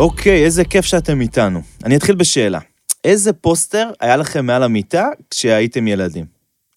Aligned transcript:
אוקיי, 0.00 0.44
איזה 0.44 0.64
כיף 0.64 0.84
שאתם 0.84 1.20
איתנו. 1.20 1.60
אני 1.84 1.96
אתחיל 1.96 2.14
בשאלה. 2.14 2.58
איזה 3.04 3.32
פוסטר 3.32 3.90
היה 4.00 4.16
לכם 4.16 4.46
מעל 4.46 4.62
המיטה 4.62 5.08
כשהייתם 5.30 5.88
ילדים? 5.88 6.24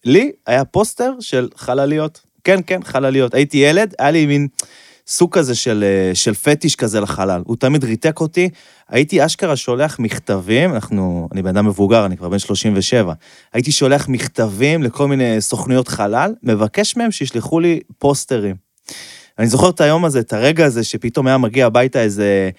לי 0.05 0.31
היה 0.47 0.65
פוסטר 0.65 1.13
של 1.19 1.49
חלליות. 1.55 2.21
כן, 2.43 2.59
כן, 2.67 2.83
חלליות. 2.83 3.33
הייתי 3.33 3.57
ילד, 3.57 3.93
היה 3.99 4.11
לי 4.11 4.25
מין 4.25 4.47
סוג 5.07 5.33
כזה 5.33 5.55
של, 5.55 5.83
אה, 5.83 6.15
של 6.15 6.33
פטיש 6.33 6.75
כזה 6.75 6.99
לחלל. 6.99 7.41
הוא 7.45 7.55
תמיד 7.55 7.83
ריתק 7.83 8.19
אותי. 8.19 8.49
הייתי 8.89 9.25
אשכרה 9.25 9.55
שולח 9.55 9.99
מכתבים, 9.99 10.73
אנחנו, 10.73 11.29
אני 11.31 11.41
בן 11.41 11.57
אדם 11.57 11.65
מבוגר, 11.65 12.05
אני 12.05 12.17
כבר 12.17 12.29
בן 12.29 12.39
37. 12.39 13.13
הייתי 13.53 13.71
שולח 13.71 14.07
מכתבים 14.07 14.83
לכל 14.83 15.07
מיני 15.07 15.41
סוכנויות 15.41 15.87
חלל, 15.87 16.33
מבקש 16.43 16.97
מהם 16.97 17.11
שישלחו 17.11 17.59
לי 17.59 17.79
פוסטרים. 17.97 18.55
אני 19.39 19.47
זוכר 19.47 19.69
את 19.69 19.81
היום 19.81 20.05
הזה, 20.05 20.19
את 20.19 20.33
הרגע 20.33 20.65
הזה, 20.65 20.83
שפתאום 20.83 21.27
היה 21.27 21.37
מגיע 21.37 21.65
הביתה 21.65 22.01
איזה, 22.01 22.49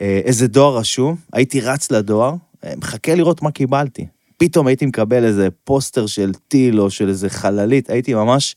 איזה 0.00 0.46
דואר 0.46 0.76
רשום, 0.76 1.16
הייתי 1.32 1.60
רץ 1.60 1.90
לדואר, 1.90 2.34
אה, 2.64 2.72
מחכה 2.76 3.14
לראות 3.14 3.42
מה 3.42 3.50
קיבלתי. 3.50 4.06
פתאום 4.36 4.66
הייתי 4.66 4.86
מקבל 4.86 5.24
איזה 5.24 5.48
פוסטר 5.64 6.06
של 6.06 6.32
טיל 6.48 6.80
או 6.80 6.90
של 6.90 7.08
איזה 7.08 7.30
חללית, 7.30 7.90
הייתי 7.90 8.14
ממש 8.14 8.56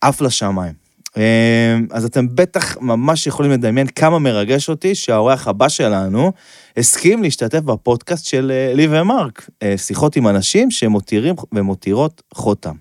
עף 0.00 0.20
לשמיים. 0.20 0.72
אה, 1.16 1.76
אז 1.90 2.04
אתם 2.04 2.26
בטח 2.34 2.76
ממש 2.80 3.26
יכולים 3.26 3.52
לדמיין 3.52 3.86
כמה 3.86 4.18
מרגש 4.18 4.68
אותי 4.68 4.94
שהאורח 4.94 5.48
הבא 5.48 5.68
שלנו 5.68 6.32
הסכים 6.76 7.22
להשתתף 7.22 7.60
בפודקאסט 7.60 8.24
של 8.24 8.52
לי 8.74 8.86
ומרק, 8.90 9.50
שיחות 9.76 10.16
עם 10.16 10.28
אנשים 10.28 10.70
שמותירים 10.70 11.34
ומותירות 11.52 12.22
חותם. 12.34 12.74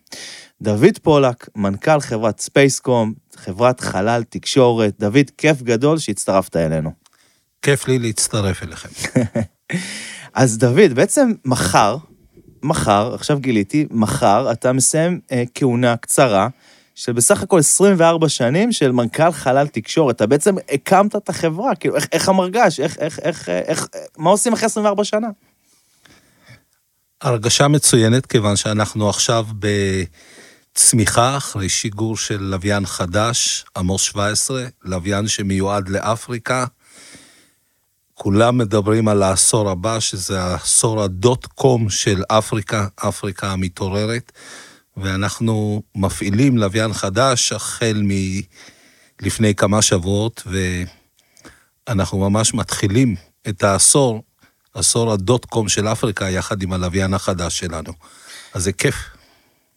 דוד 0.62 0.98
פולק, 1.02 1.50
מנכ"ל 1.56 2.00
חברת 2.00 2.40
ספייסקום, 2.40 3.14
חברת 3.36 3.80
חלל 3.80 4.24
תקשורת. 4.30 4.94
דוד, 5.00 5.32
כיף 5.38 5.62
גדול 5.62 5.98
שהצטרפת 5.98 6.56
אלינו. 6.56 7.07
כיף 7.62 7.88
לי 7.88 8.00
להצטרף 8.00 8.64
אליכם. 8.64 8.90
אז 10.34 10.58
דוד, 10.58 10.94
בעצם 10.94 11.32
מחר, 11.46 11.98
מחר, 12.64 13.16
עכשיו 13.16 13.40
גיליתי, 13.40 13.88
מחר 13.92 14.52
אתה 14.52 14.74
מסיים 14.74 15.20
אה, 15.32 15.44
כהונה 15.56 15.98
קצרה 15.98 16.48
של 16.96 17.12
בסך 17.12 17.44
הכל 17.44 17.60
24 17.60 18.30
שנים 18.30 18.72
של 18.72 18.92
מנכ"ל 18.92 19.32
חלל 19.32 19.68
תקשורת. 19.68 20.16
אתה 20.16 20.26
בעצם 20.28 20.56
הקמת 20.72 21.16
את 21.16 21.30
החברה, 21.30 21.76
כאילו, 21.76 21.96
איך, 21.96 22.08
איך 22.12 22.30
המרגש? 22.30 22.80
איך, 22.80 22.98
איך, 22.98 23.20
איך, 23.20 23.50
איך, 23.50 23.88
מה 24.18 24.30
עושים 24.30 24.54
אחרי 24.54 24.66
24 24.66 25.04
שנה? 25.04 25.28
הרגשה 27.22 27.68
מצוינת, 27.68 28.26
כיוון 28.26 28.56
שאנחנו 28.56 29.10
עכשיו 29.10 29.46
בצמיחה 30.74 31.38
אחרי 31.38 31.70
שיגור 31.70 32.18
של 32.18 32.44
לוויין 32.44 32.86
חדש, 32.86 33.66
עמוס 33.78 34.02
17, 34.02 34.66
לוויין 34.84 35.28
שמיועד 35.28 35.90
לאפריקה. 35.90 36.66
כולם 38.20 38.58
מדברים 38.58 39.08
על 39.08 39.24
העשור 39.24 39.70
הבא, 39.70 40.00
שזה 40.00 40.42
העשור 40.42 41.04
הדוט 41.04 41.46
קום 41.46 41.90
של 41.90 42.24
אפריקה, 42.28 42.88
אפריקה 42.96 43.52
המתעוררת, 43.52 44.32
ואנחנו 44.98 45.82
מפעילים 45.96 46.58
לוויין 46.58 46.94
חדש 46.94 47.52
החל 47.52 48.04
מלפני 49.22 49.56
כמה 49.56 49.82
שבועות, 49.82 50.48
ואנחנו 51.88 52.30
ממש 52.30 52.54
מתחילים 52.54 53.16
את 53.50 53.64
העשור, 53.64 54.24
עשור 54.74 55.12
הדוט 55.12 55.46
קום 55.46 55.70
של 55.70 55.88
אפריקה, 55.88 56.30
יחד 56.30 56.62
עם 56.62 56.74
הלוויין 56.74 57.14
החדש 57.14 57.60
שלנו. 57.60 57.94
אז 58.54 58.64
זה 58.64 58.72
כיף. 58.72 58.96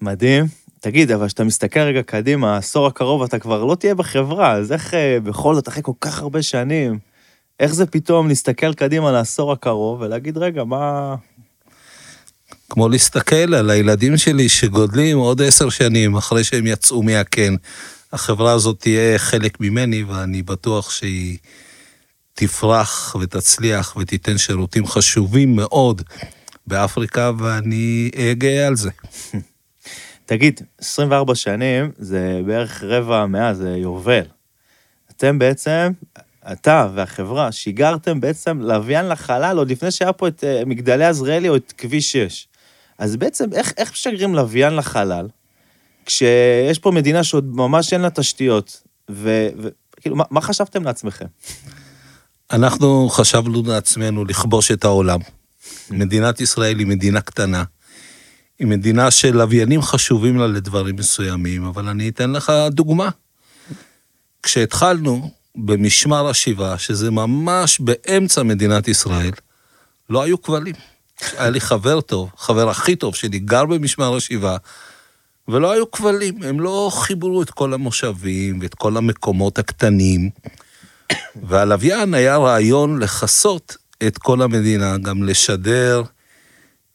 מדהים. 0.00 0.46
תגיד, 0.80 1.10
אבל 1.10 1.26
כשאתה 1.26 1.44
מסתכל 1.44 1.80
רגע 1.80 2.02
קדימה, 2.02 2.54
העשור 2.54 2.86
הקרוב 2.86 3.22
אתה 3.22 3.38
כבר 3.38 3.64
לא 3.64 3.74
תהיה 3.74 3.94
בחברה, 3.94 4.52
אז 4.52 4.72
איך 4.72 4.94
אה, 4.94 5.18
בכל 5.22 5.54
זאת, 5.54 5.68
אחרי 5.68 5.82
כל 5.82 5.92
כך 6.00 6.18
הרבה 6.18 6.42
שנים, 6.42 7.09
איך 7.60 7.74
זה 7.74 7.86
פתאום 7.86 8.28
להסתכל 8.28 8.74
קדימה 8.74 9.12
לעשור 9.12 9.52
הקרוב 9.52 10.00
ולהגיד, 10.00 10.38
רגע, 10.38 10.64
מה... 10.64 11.14
כמו 12.70 12.88
להסתכל 12.88 13.54
על 13.54 13.70
הילדים 13.70 14.16
שלי 14.16 14.48
שגודלים 14.48 15.18
עוד 15.18 15.42
עשר 15.42 15.68
שנים 15.68 16.16
אחרי 16.16 16.44
שהם 16.44 16.66
יצאו 16.66 17.02
מהקן. 17.02 17.54
החברה 18.12 18.52
הזאת 18.52 18.80
תהיה 18.80 19.18
חלק 19.18 19.60
ממני, 19.60 20.02
ואני 20.02 20.42
בטוח 20.42 20.90
שהיא 20.90 21.38
תפרח 22.34 23.16
ותצליח 23.20 23.96
ותיתן 23.96 24.38
שירותים 24.38 24.86
חשובים 24.86 25.56
מאוד 25.56 26.02
באפריקה, 26.66 27.30
ואני 27.38 28.10
אהיה 28.16 28.34
גאה 28.34 28.66
על 28.66 28.76
זה. 28.76 28.90
תגיד, 30.26 30.60
24 30.78 31.34
שנים 31.34 31.90
זה 31.98 32.40
בערך 32.46 32.82
רבע 32.82 33.26
מאה, 33.26 33.54
זה 33.54 33.68
יובל. 33.68 34.24
אתם 35.10 35.38
בעצם 35.38 35.92
אתה 36.52 36.88
והחברה 36.94 37.52
שיגרתם 37.52 38.20
בעצם 38.20 38.60
לוויין 38.60 39.08
לחלל 39.08 39.58
עוד 39.58 39.70
לפני 39.70 39.90
שהיה 39.90 40.12
פה 40.12 40.28
את 40.28 40.44
uh, 40.44 40.66
מגדלי 40.66 41.04
עזריאלי 41.04 41.48
או 41.48 41.56
את 41.56 41.72
כביש 41.78 42.12
6. 42.12 42.48
אז 42.98 43.16
בעצם 43.16 43.52
איך, 43.52 43.72
איך 43.76 43.92
משגרים 43.92 44.34
לוויין 44.34 44.76
לחלל, 44.76 45.28
כשיש 46.06 46.78
פה 46.78 46.90
מדינה 46.90 47.24
שעוד 47.24 47.56
ממש 47.56 47.92
אין 47.92 48.00
לה 48.00 48.10
תשתיות, 48.10 48.82
וכאילו, 49.08 50.16
מה, 50.16 50.24
מה 50.30 50.40
חשבתם 50.40 50.84
לעצמכם? 50.84 51.26
אנחנו 52.52 53.08
חשבנו 53.08 53.62
לעצמנו 53.66 54.24
לכבוש 54.24 54.70
את 54.70 54.84
העולם. 54.84 55.20
מדינת 55.90 56.40
ישראל 56.40 56.78
היא 56.78 56.86
מדינה 56.86 57.20
קטנה. 57.20 57.64
היא 58.58 58.66
מדינה 58.66 59.10
של 59.10 59.36
לוויינים 59.36 59.82
חשובים 59.82 60.36
לה 60.36 60.46
לדברים 60.46 60.96
מסוימים, 60.96 61.64
אבל 61.64 61.88
אני 61.88 62.08
אתן 62.08 62.30
לך 62.30 62.52
דוגמה. 62.70 63.08
כשהתחלנו, 64.42 65.30
במשמר 65.56 66.28
השיבה, 66.28 66.78
שזה 66.78 67.10
ממש 67.10 67.80
באמצע 67.80 68.42
מדינת 68.42 68.88
ישראל, 68.88 69.30
לא 70.10 70.22
היו 70.22 70.42
כבלים. 70.42 70.74
היה 71.38 71.50
לי 71.50 71.60
חבר 71.60 72.00
טוב, 72.00 72.30
חבר 72.36 72.68
הכי 72.68 72.96
טוב 72.96 73.14
שלי, 73.14 73.38
גר 73.38 73.64
במשמר 73.64 74.16
השיבה, 74.16 74.56
ולא 75.48 75.72
היו 75.72 75.90
כבלים, 75.90 76.42
הם 76.42 76.60
לא 76.60 76.90
חיברו 76.94 77.42
את 77.42 77.50
כל 77.50 77.74
המושבים 77.74 78.58
ואת 78.62 78.74
כל 78.74 78.96
המקומות 78.96 79.58
הקטנים. 79.58 80.30
והלוויין 81.42 82.14
היה 82.14 82.36
רעיון 82.36 82.98
לכסות 82.98 83.76
את 84.06 84.18
כל 84.18 84.42
המדינה, 84.42 84.98
גם 84.98 85.22
לשדר, 85.22 86.02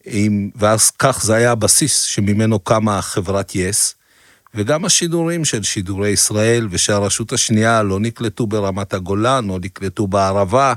עם, 0.06 0.50
ואז 0.56 0.92
כך 0.92 1.24
זה 1.24 1.36
היה 1.36 1.52
הבסיס 1.52 2.02
שממנו 2.02 2.60
קמה 2.60 3.02
חברת 3.02 3.56
יס. 3.56 3.95
וגם 4.56 4.86
השידורים 4.86 5.46
של 5.46 5.64
שידורי 5.64 6.10
ישראל 6.10 6.68
ושהרשות 6.72 7.34
השנייה 7.34 7.84
לא 7.84 8.00
נקלטו 8.00 8.48
ברמת 8.48 8.94
הגולן, 8.94 9.50
או 9.50 9.58
נקלטו 9.60 10.08
בערבה, 10.08 10.74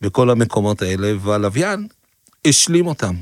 בכל 0.00 0.30
המקומות 0.30 0.82
האלה, 0.82 1.12
והלוויין 1.20 1.86
השלים 2.46 2.86
אותם. 2.86 3.14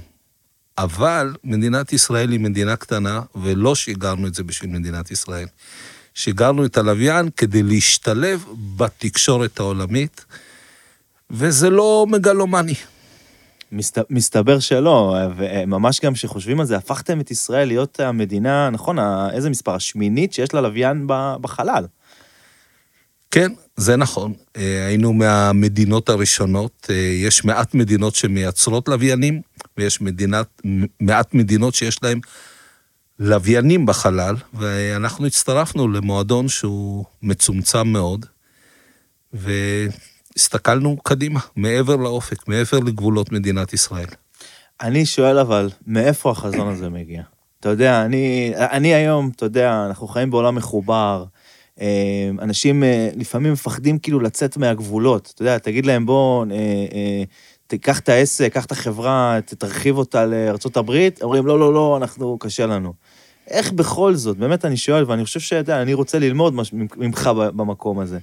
אבל 0.79 1.35
מדינת 1.45 1.93
ישראל 1.93 2.31
היא 2.31 2.41
מדינה 2.41 2.77
קטנה, 2.77 3.21
ולא 3.35 3.75
שיגרנו 3.75 4.27
את 4.27 4.35
זה 4.35 4.43
בשביל 4.43 4.71
מדינת 4.71 5.11
ישראל. 5.11 5.47
שיגרנו 6.15 6.65
את 6.65 6.77
הלוויין 6.77 7.29
כדי 7.37 7.63
להשתלב 7.63 8.45
בתקשורת 8.77 9.61
העולמית, 9.61 10.25
וזה 11.31 11.71
לא 11.71 12.07
מגלומני. 12.09 12.75
מסת, 13.73 13.99
מסתבר 14.11 14.59
שלא, 14.59 15.17
וממש 15.37 16.01
גם 16.01 16.15
כשחושבים 16.15 16.61
על 16.61 16.67
זה, 16.67 16.77
הפכתם 16.77 17.21
את 17.21 17.31
ישראל 17.31 17.69
להיות 17.69 18.01
המדינה, 18.01 18.71
נכון, 18.71 18.99
איזה 19.33 19.51
מספר? 19.51 19.75
השמינית 19.75 20.33
שיש 20.33 20.55
לה 20.55 20.61
לוויין 20.61 21.07
בחלל. 21.41 21.85
כן, 23.31 23.53
זה 23.77 23.97
נכון. 23.97 24.33
אה, 24.57 24.87
היינו 24.87 25.13
מהמדינות 25.13 26.09
הראשונות. 26.09 26.87
אה, 26.91 26.95
יש 26.97 27.45
מעט 27.45 27.75
מדינות 27.75 28.15
שמייצרות 28.15 28.89
לוויינים, 28.89 29.41
ויש 29.77 30.01
מדינת, 30.01 30.63
מעט 31.01 31.35
מדינות 31.35 31.75
שיש 31.75 32.03
להן 32.03 32.21
לוויינים 33.19 33.87
בחלל, 33.87 34.35
ואנחנו 34.55 35.27
הצטרפנו 35.27 35.89
למועדון 35.89 36.49
שהוא 36.49 37.05
מצומצם 37.23 37.89
מאוד, 37.89 38.27
ו... 39.35 39.53
הסתכלנו 40.37 40.97
קדימה, 40.97 41.41
מעבר 41.57 41.97
לאופק, 41.97 42.49
מעבר 42.49 42.79
לגבולות 42.79 43.33
מדינת 43.33 43.73
ישראל. 43.73 44.07
אני 44.81 45.07
שואל 45.07 45.39
אבל, 45.39 45.71
מאיפה 45.87 46.31
החזון 46.31 46.69
הזה 46.69 46.89
מגיע? 46.89 47.23
אתה 47.61 47.69
יודע, 47.69 48.05
אני, 48.05 48.53
אני 48.57 48.95
היום, 48.95 49.31
אתה 49.37 49.47
יודע, 49.47 49.85
אנחנו 49.89 50.07
חיים 50.09 50.31
בעולם 50.31 50.55
מחובר, 50.55 51.25
אה, 51.81 52.31
אנשים 52.43 52.85
אה, 52.85 53.09
לפעמים 53.17 53.53
מפחדים 53.53 53.99
כאילו 53.99 54.21
לצאת 54.21 54.57
מהגבולות, 54.57 55.33
אתה 55.35 55.43
יודע, 55.43 55.59
תגיד 55.59 55.87
להם 55.87 56.07
בוא, 56.07 56.47
אה, 56.51 57.23
תיקח 57.67 57.99
את 57.99 58.09
העסק, 58.09 58.53
קח 58.53 58.65
את 58.65 58.73
החברה, 58.73 59.39
תרחיב 59.59 59.99
אותה 59.99 60.27
לארה"ב, 60.27 61.09
אומרים 61.23 61.47
לא, 61.47 61.59
לא, 61.59 61.75
לא, 61.75 61.97
אנחנו, 61.97 62.39
קשה 62.39 62.67
לנו. 62.67 62.93
איך 63.51 63.73
בכל 63.73 64.15
זאת, 64.15 64.37
באמת 64.37 64.65
אני 64.65 64.77
שואל, 64.77 65.05
ואני 65.07 65.25
חושב 65.25 65.41
שאתה 65.41 65.83
אני 65.83 65.95
רוצה 65.95 66.19
ללמוד 66.19 66.55
ממך 66.97 67.31
במקום 67.37 67.99
הזה. 67.99 68.19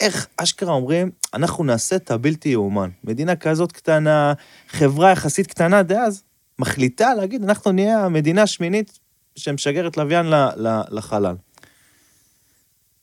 איך 0.00 0.26
אשכרה 0.36 0.72
אומרים, 0.72 1.10
אנחנו 1.34 1.64
נעשה 1.64 1.96
את 1.96 2.10
הבלתי 2.10 2.48
יאומן. 2.48 2.90
מדינה 3.04 3.36
כזאת 3.36 3.72
קטנה, 3.72 4.32
חברה 4.68 5.10
יחסית 5.10 5.46
קטנה 5.46 5.82
דאז, 5.82 6.22
מחליטה 6.58 7.14
להגיד, 7.14 7.42
אנחנו 7.42 7.72
נהיה 7.72 8.04
המדינה 8.04 8.42
השמינית 8.42 8.98
שמשגרת 9.36 9.96
לוויין 9.96 10.26
לחלל. 10.90 11.34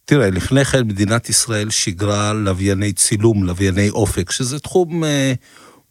תראה, 0.05 0.29
לפני 0.29 0.65
כן 0.65 0.87
מדינת 0.87 1.29
ישראל 1.29 1.69
שיגרה 1.69 2.33
לווייני 2.33 2.93
צילום, 2.93 3.43
לווייני 3.43 3.89
אופק, 3.89 4.31
שזה 4.31 4.59
תחום 4.59 5.03
אה, 5.03 5.33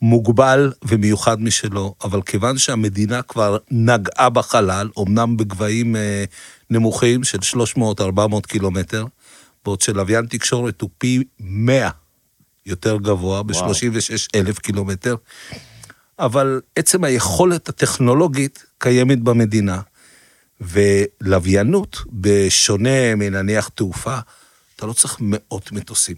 מוגבל 0.02 0.72
ומיוחד 0.82 1.40
משלו, 1.40 1.94
אבל 2.04 2.22
כיוון 2.22 2.58
שהמדינה 2.58 3.22
כבר 3.22 3.56
נגעה 3.70 4.30
בחלל, 4.30 4.88
אמנם 4.98 5.36
בגבהים 5.36 5.96
אה, 5.96 6.24
נמוכים 6.70 7.24
של 7.24 7.38
300-400 7.78 8.00
קילומטר, 8.46 9.04
בעוד 9.68 9.80
שלוויין 9.80 10.26
תקשורת 10.26 10.80
הוא 10.80 10.90
פי 10.98 11.24
100 11.40 11.90
יותר 12.66 12.96
גבוה, 12.96 13.42
ב-36 13.42 14.28
אלף 14.34 14.58
קילומטר, 14.58 15.16
אבל 16.18 16.60
עצם 16.76 17.04
היכולת 17.04 17.68
הטכנולוגית 17.68 18.66
קיימת 18.78 19.20
במדינה. 19.20 19.80
ולוויינות, 20.60 21.96
בשונה 22.12 23.14
מנניח 23.14 23.68
תעופה, 23.68 24.18
אתה 24.76 24.86
לא 24.86 24.92
צריך 24.92 25.16
מאות 25.20 25.72
מטוסים. 25.72 26.16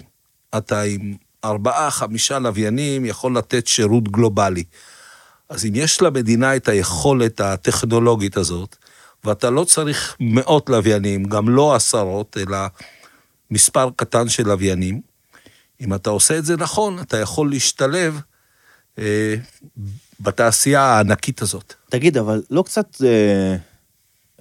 אתה 0.56 0.82
עם 0.82 1.14
ארבעה, 1.44 1.90
חמישה 1.90 2.38
לוויינים 2.38 3.04
יכול 3.04 3.38
לתת 3.38 3.66
שירות 3.66 4.08
גלובלי. 4.08 4.64
אז 5.48 5.64
אם 5.64 5.72
יש 5.74 6.02
למדינה 6.02 6.56
את 6.56 6.68
היכולת 6.68 7.40
הטכנולוגית 7.40 8.36
הזאת, 8.36 8.76
ואתה 9.24 9.50
לא 9.50 9.64
צריך 9.64 10.16
מאות 10.20 10.70
לוויינים, 10.70 11.24
גם 11.24 11.48
לא 11.48 11.74
עשרות, 11.74 12.36
אלא 12.40 12.58
מספר 13.50 13.88
קטן 13.96 14.28
של 14.28 14.48
לוויינים, 14.48 15.00
אם 15.80 15.94
אתה 15.94 16.10
עושה 16.10 16.38
את 16.38 16.44
זה 16.44 16.56
נכון, 16.56 16.98
אתה 16.98 17.16
יכול 17.16 17.50
להשתלב 17.50 18.20
אה, 18.98 19.34
בתעשייה 20.20 20.82
הענקית 20.82 21.42
הזאת. 21.42 21.74
תגיד, 21.88 22.16
אבל 22.16 22.42
לא 22.50 22.62
קצת... 22.62 23.02
אה... 23.04 23.56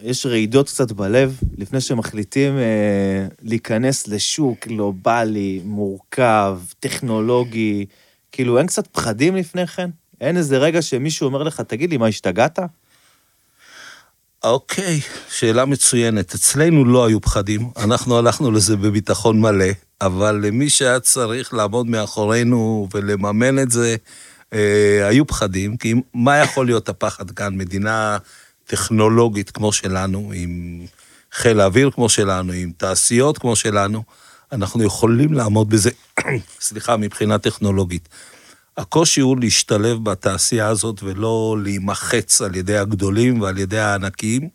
יש 0.02 0.26
רעידות 0.26 0.68
קצת 0.68 0.92
בלב 0.92 1.40
לפני 1.58 1.82
שמחליטים 1.82 2.58
אה, 2.58 3.28
להיכנס 3.42 4.08
לשוק 4.08 4.68
גלובלי, 4.68 5.62
מורכב, 5.66 6.60
טכנולוגי, 6.80 7.86
כאילו 8.32 8.58
אין 8.58 8.68
קצת 8.68 8.88
פחדים 8.88 9.36
לפני 9.36 9.68
כן? 9.68 9.90
אין 10.22 10.38
איזה 10.38 10.58
רגע 10.58 10.82
שמישהו 10.82 11.28
אומר 11.28 11.44
לך, 11.44 11.62
תגיד 11.62 11.90
לי, 11.90 11.98
מה, 11.98 12.08
השתגעת? 12.08 12.60
אוקיי, 14.44 15.00
שאלה 15.30 15.66
מצוינת. 15.66 16.34
אצלנו 16.34 16.86
לא 16.86 17.06
היו 17.06 17.22
פחדים, 17.22 17.70
אנחנו 17.78 18.18
הלכנו 18.18 18.52
לזה 18.52 18.78
בביטחון 18.78 19.42
מלא, 19.42 19.66
אבל 20.02 20.40
למי 20.44 20.70
שהיה 20.70 21.00
צריך 21.00 21.54
לעמוד 21.54 21.88
מאחורינו 21.88 22.88
ולממן 22.94 23.60
את 23.60 23.72
זה, 23.72 23.96
אה, 24.54 25.08
היו 25.08 25.28
פחדים, 25.28 25.78
כי 25.78 25.94
מה 26.14 26.38
יכול 26.38 26.66
להיות 26.66 26.90
הפחד 26.90 27.32
כאן? 27.32 27.58
מדינה 27.58 28.18
טכנולוגית 28.66 29.52
כמו 29.52 29.74
שלנו, 29.74 30.32
עם 30.36 30.86
חיל 31.32 31.60
האוויר 31.60 31.92
כמו 31.92 32.10
שלנו, 32.10 32.54
עם 32.54 32.72
תעשיות 32.78 33.38
כמו 33.38 33.56
שלנו, 33.56 34.04
אנחנו 34.52 34.84
יכולים 34.84 35.34
לעמוד 35.34 35.70
בזה, 35.70 35.90
סליחה, 36.62 36.98
מבחינה 36.98 37.38
טכנולוגית. 37.38 38.10
הקושי 38.80 39.22
הוא 39.22 39.38
להשתלב 39.40 40.04
בתעשייה 40.04 40.68
הזאת 40.68 41.04
ולא 41.04 41.58
להימחץ 41.64 42.42
על 42.42 42.56
ידי 42.56 42.78
הגדולים 42.78 43.42
ועל 43.42 43.58
ידי 43.58 43.80
הענקים. 43.80 44.50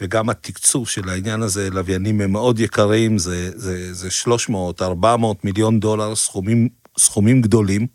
וגם 0.00 0.30
התקצוב 0.30 0.88
של 0.88 1.08
העניין 1.08 1.42
הזה, 1.42 1.70
לוויינים 1.70 2.20
הם 2.20 2.32
מאוד 2.32 2.60
יקרים, 2.60 3.18
זה, 3.18 3.50
זה, 3.54 3.94
זה 3.94 4.10
300, 4.10 4.82
400 4.82 5.44
מיליון 5.44 5.80
דולר, 5.80 6.14
סכומים, 6.14 6.68
סכומים 6.98 7.42
גדולים, 7.42 7.86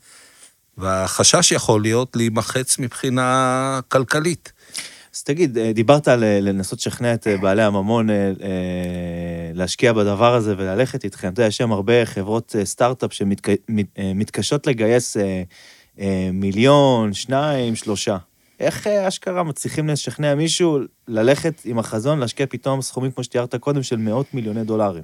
והחשש 0.77 1.51
יכול 1.51 1.81
להיות 1.81 2.15
להימחץ 2.15 2.79
מבחינה 2.79 3.79
כלכלית. 3.87 4.51
אז 5.19 5.23
תגיד, 5.23 5.57
אה, 5.57 5.73
דיברת 5.73 6.07
על 6.07 6.23
אה, 6.23 6.39
לנסות 6.41 6.79
לשכנע 6.79 7.13
את 7.13 7.27
אה, 7.27 7.37
בעלי 7.37 7.63
הממון 7.63 8.07
להשקיע 9.53 9.93
בדבר 9.93 10.33
הזה 10.33 10.53
וללכת 10.57 11.03
איתכם. 11.03 11.27
אתה 11.27 11.41
יודע, 11.41 11.47
יש 11.47 11.57
שם 11.57 11.71
הרבה 11.71 12.05
חברות 12.05 12.55
סטארט-אפ 12.63 13.13
שמתקשות 13.13 14.67
לגייס 14.67 15.17
מיליון, 16.33 17.13
שניים, 17.13 17.75
שלושה. 17.75 18.17
איך 18.59 18.87
אשכרה 18.87 19.43
מצליחים 19.43 19.87
לשכנע 19.87 20.35
מישהו 20.35 20.79
ללכת 21.07 21.61
עם 21.65 21.79
החזון, 21.79 22.19
להשקיע 22.19 22.45
פתאום 22.49 22.81
סכומים, 22.81 23.11
כמו 23.11 23.23
שתיארת 23.23 23.55
קודם, 23.55 23.83
של 23.83 23.97
מאות 23.97 24.33
מיליוני 24.33 24.63
דולרים? 24.63 25.03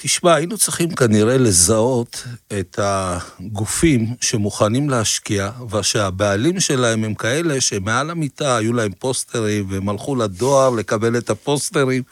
תשמע, 0.00 0.34
היינו 0.34 0.58
צריכים 0.58 0.94
כנראה 0.94 1.38
לזהות 1.38 2.24
את 2.58 2.78
הגופים 2.82 4.06
שמוכנים 4.20 4.90
להשקיע, 4.90 5.50
ושהבעלים 5.70 6.60
שלהם 6.60 7.04
הם 7.04 7.14
כאלה 7.14 7.60
שמעל 7.60 8.10
המיטה 8.10 8.56
היו 8.56 8.72
להם 8.72 8.92
פוסטרים, 8.98 9.66
והם 9.68 9.88
הלכו 9.88 10.16
לדואר 10.16 10.70
לקבל 10.70 11.18
את 11.18 11.30
הפוסטרים, 11.30 12.02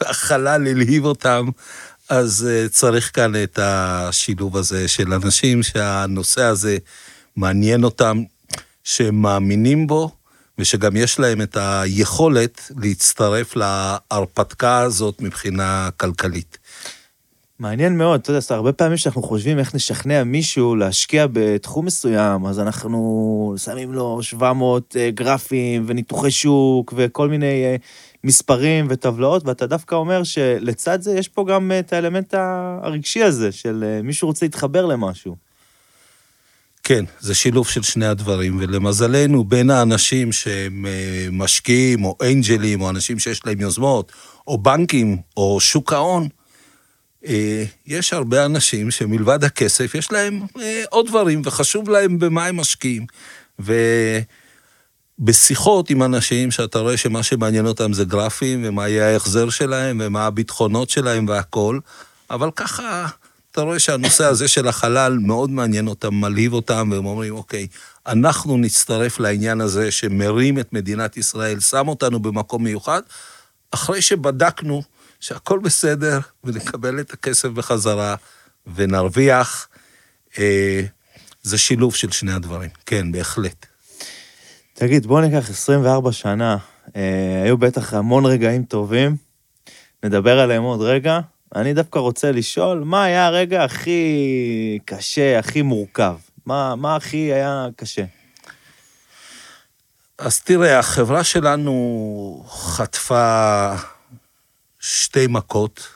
והחלל 0.00 0.66
הלהיב 0.66 1.04
אותם. 1.04 1.48
אז 2.08 2.48
uh, 2.48 2.68
צריך 2.68 3.10
כאן 3.14 3.42
את 3.42 3.58
השילוב 3.62 4.56
הזה 4.56 4.88
של 4.88 5.12
אנשים 5.12 5.62
שהנושא 5.62 6.42
הזה 6.42 6.78
מעניין 7.36 7.84
אותם, 7.84 8.22
שהם 8.84 9.22
מאמינים 9.22 9.86
בו, 9.86 10.10
ושגם 10.58 10.96
יש 10.96 11.18
להם 11.18 11.42
את 11.42 11.56
היכולת 11.60 12.70
להצטרף 12.82 13.56
להרפתקה 13.56 14.78
הזאת 14.78 15.20
מבחינה 15.20 15.88
כלכלית. 15.96 16.58
מעניין 17.58 17.98
מאוד, 17.98 18.20
אתה 18.20 18.30
יודע, 18.30 18.40
הרבה 18.50 18.72
פעמים 18.72 18.96
שאנחנו 18.96 19.22
חושבים 19.22 19.58
איך 19.58 19.74
נשכנע 19.74 20.24
מישהו 20.24 20.76
להשקיע 20.76 21.26
בתחום 21.32 21.86
מסוים, 21.86 22.46
אז 22.46 22.60
אנחנו 22.60 23.54
שמים 23.58 23.92
לו 23.92 24.22
700 24.22 24.96
אה, 24.96 25.10
גרפים 25.10 25.84
וניתוחי 25.86 26.30
שוק 26.30 26.94
וכל 26.96 27.28
מיני 27.28 27.64
אה, 27.64 27.76
מספרים 28.24 28.86
וטבלאות, 28.90 29.46
ואתה 29.46 29.66
דווקא 29.66 29.94
אומר 29.94 30.24
שלצד 30.24 31.00
זה 31.00 31.18
יש 31.18 31.28
פה 31.28 31.44
גם 31.48 31.72
את 31.78 31.92
האלמנט 31.92 32.34
הרגשי 32.82 33.22
הזה, 33.22 33.52
של 33.52 33.84
אה, 33.86 34.02
מישהו 34.02 34.28
רוצה 34.28 34.46
להתחבר 34.46 34.86
למשהו. 34.86 35.36
כן, 36.82 37.04
זה 37.20 37.34
שילוב 37.34 37.68
של 37.68 37.82
שני 37.82 38.06
הדברים, 38.06 38.58
ולמזלנו, 38.60 39.44
בין 39.44 39.70
האנשים 39.70 40.32
שהם 40.32 40.86
משקיעים, 41.32 42.04
או 42.04 42.16
אנג'לים, 42.22 42.80
או 42.80 42.90
אנשים 42.90 43.18
שיש 43.18 43.46
להם 43.46 43.60
יוזמות, 43.60 44.12
או 44.46 44.58
בנקים, 44.58 45.16
או 45.36 45.60
שוק 45.60 45.92
ההון, 45.92 46.22
אה, 46.22 46.28
יש 47.86 48.12
הרבה 48.12 48.44
אנשים 48.44 48.90
שמלבד 48.90 49.44
הכסף, 49.44 49.94
יש 49.94 50.12
להם 50.12 50.40
אה, 50.60 50.82
עוד 50.90 51.06
דברים, 51.06 51.42
וחשוב 51.44 51.90
להם 51.90 52.18
במה 52.18 52.46
הם 52.46 52.56
משקיעים. 52.56 53.06
ובשיחות 55.18 55.90
עם 55.90 56.02
אנשים 56.02 56.50
שאתה 56.50 56.78
רואה 56.78 56.96
שמה 56.96 57.22
שמעניין 57.22 57.66
אותם 57.66 57.92
זה 57.92 58.04
גרפים, 58.04 58.62
ומה 58.64 58.88
יהיה 58.88 59.12
ההחזר 59.12 59.50
שלהם, 59.50 60.00
ומה 60.04 60.26
הביטחונות 60.26 60.90
שלהם 60.90 61.28
והכול, 61.28 61.80
אבל 62.30 62.50
ככה 62.56 63.06
אתה 63.50 63.60
רואה 63.60 63.78
שהנושא 63.78 64.24
הזה 64.24 64.48
של 64.48 64.68
החלל 64.68 65.18
מאוד 65.20 65.50
מעניין 65.50 65.88
אותם, 65.88 66.14
מלהיב 66.14 66.52
אותם, 66.52 66.88
והם 66.92 67.06
אומרים, 67.06 67.34
אוקיי, 67.34 67.66
אנחנו 68.06 68.56
נצטרף 68.56 69.20
לעניין 69.20 69.60
הזה 69.60 69.90
שמרים 69.90 70.58
את 70.58 70.72
מדינת 70.72 71.16
ישראל, 71.16 71.60
שם 71.60 71.88
אותנו 71.88 72.20
במקום 72.20 72.64
מיוחד, 72.64 73.02
אחרי 73.70 74.02
שבדקנו 74.02 74.82
שהכל 75.20 75.58
בסדר, 75.58 76.18
ונקבל 76.44 77.00
את 77.00 77.12
הכסף 77.12 77.48
בחזרה, 77.48 78.14
ונרוויח. 78.74 79.68
אה, 80.38 80.82
זה 81.42 81.58
שילוב 81.58 81.94
של 81.94 82.10
שני 82.10 82.32
הדברים, 82.32 82.70
כן, 82.86 83.12
בהחלט. 83.12 83.66
תגיד, 84.74 85.06
בוא 85.06 85.20
ניקח 85.20 85.50
24 85.50 86.12
שנה, 86.12 86.56
אה, 86.96 87.42
היו 87.44 87.58
בטח 87.58 87.94
המון 87.94 88.26
רגעים 88.26 88.64
טובים, 88.64 89.16
נדבר 90.04 90.40
עליהם 90.40 90.62
עוד 90.62 90.80
רגע. 90.80 91.20
אני 91.54 91.74
דווקא 91.74 91.98
רוצה 91.98 92.32
לשאול, 92.32 92.82
מה 92.84 93.04
היה 93.04 93.26
הרגע 93.26 93.64
הכי 93.64 94.78
קשה, 94.84 95.38
הכי 95.38 95.62
מורכב? 95.62 96.16
מה, 96.46 96.74
מה 96.74 96.96
הכי 96.96 97.16
היה 97.16 97.66
קשה? 97.76 98.04
אז 100.18 100.40
תראה, 100.40 100.78
החברה 100.78 101.24
שלנו 101.24 102.44
חטפה 102.48 103.74
שתי 104.88 105.26
מכות, 105.26 105.88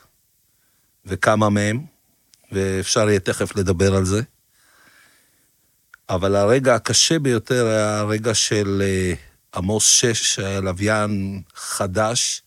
וכמה 1.06 1.48
מהם, 1.48 1.80
ואפשר 2.52 3.08
יהיה 3.08 3.20
תכף 3.20 3.56
לדבר 3.56 3.94
על 3.94 4.04
זה. 4.04 4.22
אבל 6.08 6.36
הרגע 6.36 6.74
הקשה 6.74 7.18
ביותר 7.18 7.66
היה 7.66 7.98
הרגע 7.98 8.34
של 8.34 8.82
אה, 8.84 9.12
עמוס 9.54 9.86
6, 9.86 10.34
שהיה 10.34 10.60
לוויין 10.60 11.42
חדש, 11.54 12.42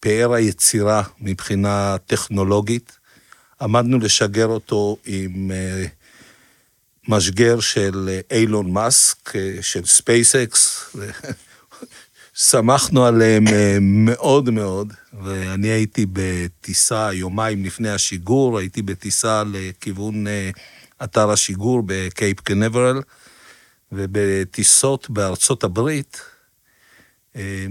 פאר 0.00 0.32
היצירה 0.32 1.02
מבחינה 1.20 1.96
טכנולוגית. 2.06 2.98
עמדנו 3.60 3.98
לשגר 3.98 4.46
אותו 4.46 4.96
עם 5.04 5.50
אה, 5.50 5.84
משגר 7.08 7.60
של 7.60 8.08
אה, 8.08 8.38
אילון 8.38 8.72
מאסק, 8.72 9.32
של 9.60 9.84
ספייסקס, 9.86 10.90
שמחנו 12.34 13.06
עליהם 13.06 13.48
אה, 13.48 13.78
מאוד 13.80 14.50
מאוד, 14.50 14.92
ואני 15.22 15.68
הייתי 15.68 16.06
בטיסה 16.12 17.12
יומיים 17.12 17.64
לפני 17.64 17.90
השיגור, 17.90 18.58
הייתי 18.58 18.82
בטיסה 18.82 19.42
לכיוון 19.52 20.26
אה, 20.26 20.50
אתר 21.04 21.30
השיגור 21.30 21.82
בקייפ 21.86 22.40
קנברל, 22.40 23.00
ובטיסות 23.92 25.10
בארצות 25.10 25.64
הברית, 25.64 26.20
אה, 27.36 27.66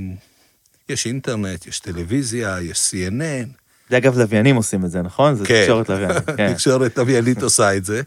יש 0.89 1.05
אינטרנט, 1.05 1.65
יש 1.67 1.79
טלוויזיה, 1.79 2.57
יש 2.61 2.77
CNN, 2.77 3.47
זה 3.89 3.97
אגב 3.97 4.17
לוויינים 4.17 4.55
עושים 4.55 4.85
את 4.85 4.91
זה, 4.91 5.01
נכון? 5.01 5.35
זה 5.35 5.45
כן. 5.45 5.61
תקשורת 5.61 5.89
לוויינים. 5.89 6.21
כן. 6.37 6.53
תקשורת 6.53 6.97
לוויינית 6.97 7.43
עושה 7.47 7.77
את 7.77 7.85
זה. 7.85 8.01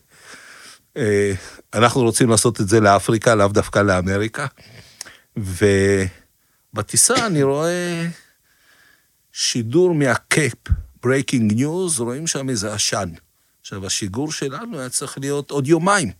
אה, 0.96 1.32
אנחנו 1.74 2.02
רוצים 2.02 2.30
לעשות 2.30 2.60
את 2.60 2.68
זה 2.68 2.80
לאפריקה, 2.80 3.34
לאו 3.34 3.48
דווקא 3.48 3.78
לאמריקה. 3.78 4.46
ובטיסה 6.76 7.26
אני 7.26 7.42
רואה 7.42 8.06
שידור 9.32 9.94
מהקייפ, 9.94 10.58
breaking 11.02 11.52
news, 11.52 12.00
רואים 12.00 12.26
שם 12.26 12.48
איזה 12.48 12.74
עשן. 12.74 13.10
עכשיו, 13.60 13.86
השיגור 13.86 14.32
שלנו 14.32 14.78
היה 14.78 14.88
צריך 14.88 15.18
להיות 15.18 15.50
עוד 15.50 15.66
יומיים. 15.66 16.12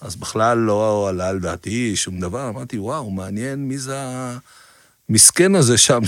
אז 0.00 0.16
בכלל 0.16 0.58
לא 0.58 1.08
עלה 1.08 1.28
על 1.28 1.38
דעתי 1.38 1.96
שום 1.96 2.20
דבר, 2.20 2.48
אמרתי, 2.48 2.78
וואו, 2.78 3.10
מעניין 3.10 3.68
מי 3.68 3.78
זה 3.78 3.96
המסכן 5.08 5.54
הזה 5.54 5.78
שם, 5.78 6.00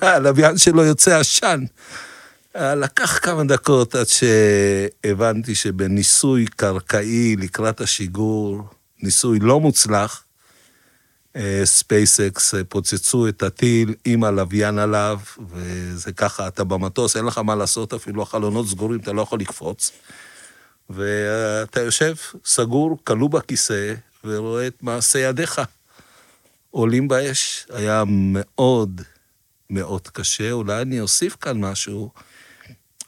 שהלוויין 0.00 0.58
שלו 0.64 0.84
יוצא 0.84 1.18
עשן. 1.18 1.64
לקח 2.54 3.18
כמה 3.22 3.44
דקות 3.44 3.94
עד 3.94 4.06
שהבנתי 4.06 5.54
שבניסוי 5.54 6.46
קרקעי 6.46 7.36
לקראת 7.36 7.80
השיגור, 7.80 8.62
ניסוי 9.02 9.38
לא 9.38 9.60
מוצלח, 9.60 10.24
ספייסקס 11.64 12.54
פוצצו 12.68 13.28
את 13.28 13.42
הטיל 13.42 13.94
עם 14.04 14.24
הלוויין 14.24 14.78
עליו, 14.78 15.20
וזה 15.48 16.12
ככה, 16.12 16.48
אתה 16.48 16.64
במטוס, 16.64 17.16
אין 17.16 17.24
לך 17.24 17.38
מה 17.38 17.54
לעשות, 17.54 17.94
אפילו 17.94 18.22
החלונות 18.22 18.66
סגורים, 18.66 19.00
אתה 19.00 19.12
לא 19.12 19.22
יכול 19.22 19.40
לקפוץ. 19.40 19.92
ואתה 20.90 21.80
יושב 21.80 22.14
סגור, 22.44 22.98
כלוא 23.04 23.30
בכיסא, 23.30 23.94
ורואה 24.24 24.66
את 24.66 24.82
מעשה 24.82 25.18
ידיך 25.18 25.60
עולים 26.70 27.08
באש. 27.08 27.66
היה 27.70 28.04
מאוד 28.06 29.00
מאוד 29.70 30.08
קשה. 30.08 30.52
אולי 30.52 30.82
אני 30.82 31.00
אוסיף 31.00 31.36
כאן 31.40 31.60
משהו. 31.60 32.10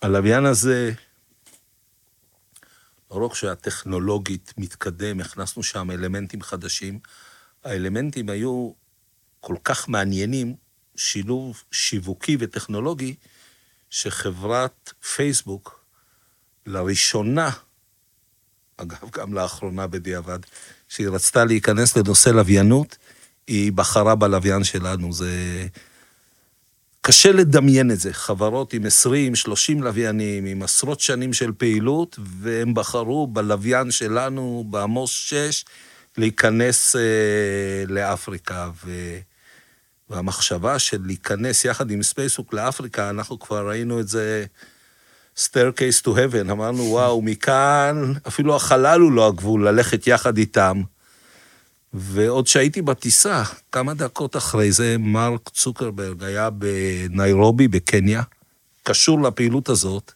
הלוויין 0.03 0.47
הזה, 0.47 0.93
לא 3.11 3.27
רק 3.27 3.35
שהיה 3.35 3.55
טכנולוגית 3.55 4.53
מתקדם, 4.59 5.21
הכנסנו 5.21 5.63
שם 5.63 5.91
אלמנטים 5.91 6.43
חדשים, 6.43 6.99
האלמנטים 7.65 8.29
היו 8.29 8.71
כל 9.41 9.57
כך 9.65 9.89
מעניינים, 9.89 10.55
שילוב 10.97 11.63
שיווקי 11.73 12.37
וטכנולוגי, 12.41 13.15
שחברת 13.91 14.93
פייסבוק, 15.15 15.85
לראשונה, 16.67 17.51
אגב, 18.77 19.11
גם 19.13 19.35
לאחרונה 19.35 19.87
בדיעבד, 19.87 20.39
שהיא 20.89 21.09
רצתה 21.09 21.45
להיכנס 21.45 21.97
לנושא 21.97 22.29
לוויינות, 22.29 22.97
היא 23.47 23.73
בחרה 23.73 24.15
בלוויין 24.15 24.65
שלנו. 24.65 25.13
זה... 25.13 25.67
קשה 27.01 27.33
לדמיין 27.33 27.91
את 27.91 28.01
זה. 28.01 28.13
חברות 28.13 28.73
עם 28.73 28.87
20, 28.87 29.35
30 29.35 29.83
לוויינים, 29.83 30.47
עם 30.47 30.63
עשרות 30.63 31.01
שנים 31.01 31.33
של 31.33 31.53
פעילות, 31.53 32.19
והם 32.19 32.75
בחרו 32.75 33.27
בלוויין 33.27 33.91
שלנו, 33.91 34.65
בעמוס 34.71 35.11
6, 35.11 35.65
להיכנס 36.19 36.97
אה, 36.97 37.85
לאפריקה. 37.87 38.71
ו... 38.85 39.19
והמחשבה 40.11 40.79
של 40.79 40.99
להיכנס 41.05 41.65
יחד 41.65 41.91
עם 41.91 42.03
ספייסבוק 42.03 42.55
לאפריקה, 42.55 43.11
אנחנו 43.11 43.39
כבר 43.39 43.69
ראינו 43.69 44.01
את 44.01 44.09
זה 44.09 44.45
staircase 45.37 46.03
to 46.05 46.09
heaven, 46.09 46.51
אמרנו, 46.51 46.83
וואו, 46.83 47.23
מכאן 47.23 48.13
אפילו 48.29 48.57
החלל 48.57 49.01
הוא 49.01 49.13
לא 49.13 49.29
הגבול, 49.29 49.69
ללכת 49.69 50.07
יחד 50.07 50.39
איתם. 50.39 50.83
ועוד 51.93 52.47
שהייתי 52.47 52.83
בטיסה, 52.83 53.43
כמה 53.73 53.95
דקות 53.95 54.37
אחרי 54.37 54.73
זה, 54.73 54.97
מרק 54.99 55.49
צוקרברג 55.49 56.25
היה 56.25 56.49
בניירובי, 56.51 57.69
בקניה, 57.69 58.23
קשור 58.83 59.23
לפעילות 59.23 59.69
הזאת, 59.69 60.13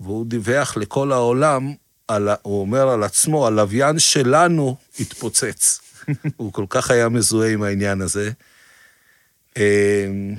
והוא 0.00 0.26
דיווח 0.26 0.76
לכל 0.76 1.12
העולם, 1.12 1.74
על, 2.08 2.28
הוא 2.42 2.60
אומר 2.60 2.88
על 2.88 3.02
עצמו, 3.02 3.46
הלוויין 3.46 3.98
שלנו 3.98 4.76
התפוצץ. 5.00 5.80
הוא 6.36 6.52
כל 6.52 6.66
כך 6.68 6.90
היה 6.90 7.08
מזוהה 7.08 7.52
עם 7.52 7.62
העניין 7.62 8.00
הזה. 8.00 8.30
אמ, 9.56 10.34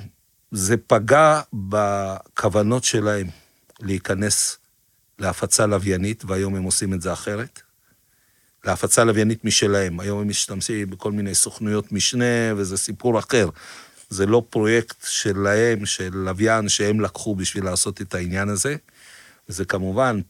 זה 0.50 0.76
פגע 0.76 1.40
בכוונות 1.52 2.84
שלהם 2.84 3.26
להיכנס 3.80 4.58
להפצה 5.18 5.66
לוויינית, 5.66 6.24
והיום 6.24 6.54
הם 6.54 6.62
עושים 6.62 6.94
את 6.94 7.02
זה 7.02 7.12
אחרת. 7.12 7.60
להפצה 8.64 9.04
לוויינית 9.04 9.44
משלהם. 9.44 10.00
היום 10.00 10.20
הם 10.20 10.28
משתמשים 10.28 10.90
בכל 10.90 11.12
מיני 11.12 11.34
סוכנויות 11.34 11.92
משנה, 11.92 12.54
וזה 12.56 12.78
סיפור 12.78 13.18
אחר. 13.18 13.48
זה 14.10 14.26
לא 14.26 14.42
פרויקט 14.50 15.06
שלהם, 15.08 15.86
של 15.86 16.10
לוויין, 16.12 16.68
שהם 16.68 17.00
לקחו 17.00 17.34
בשביל 17.34 17.64
לעשות 17.64 18.00
את 18.00 18.14
העניין 18.14 18.48
הזה. 18.48 18.76
זה 19.48 19.64
כמובן 19.64 20.20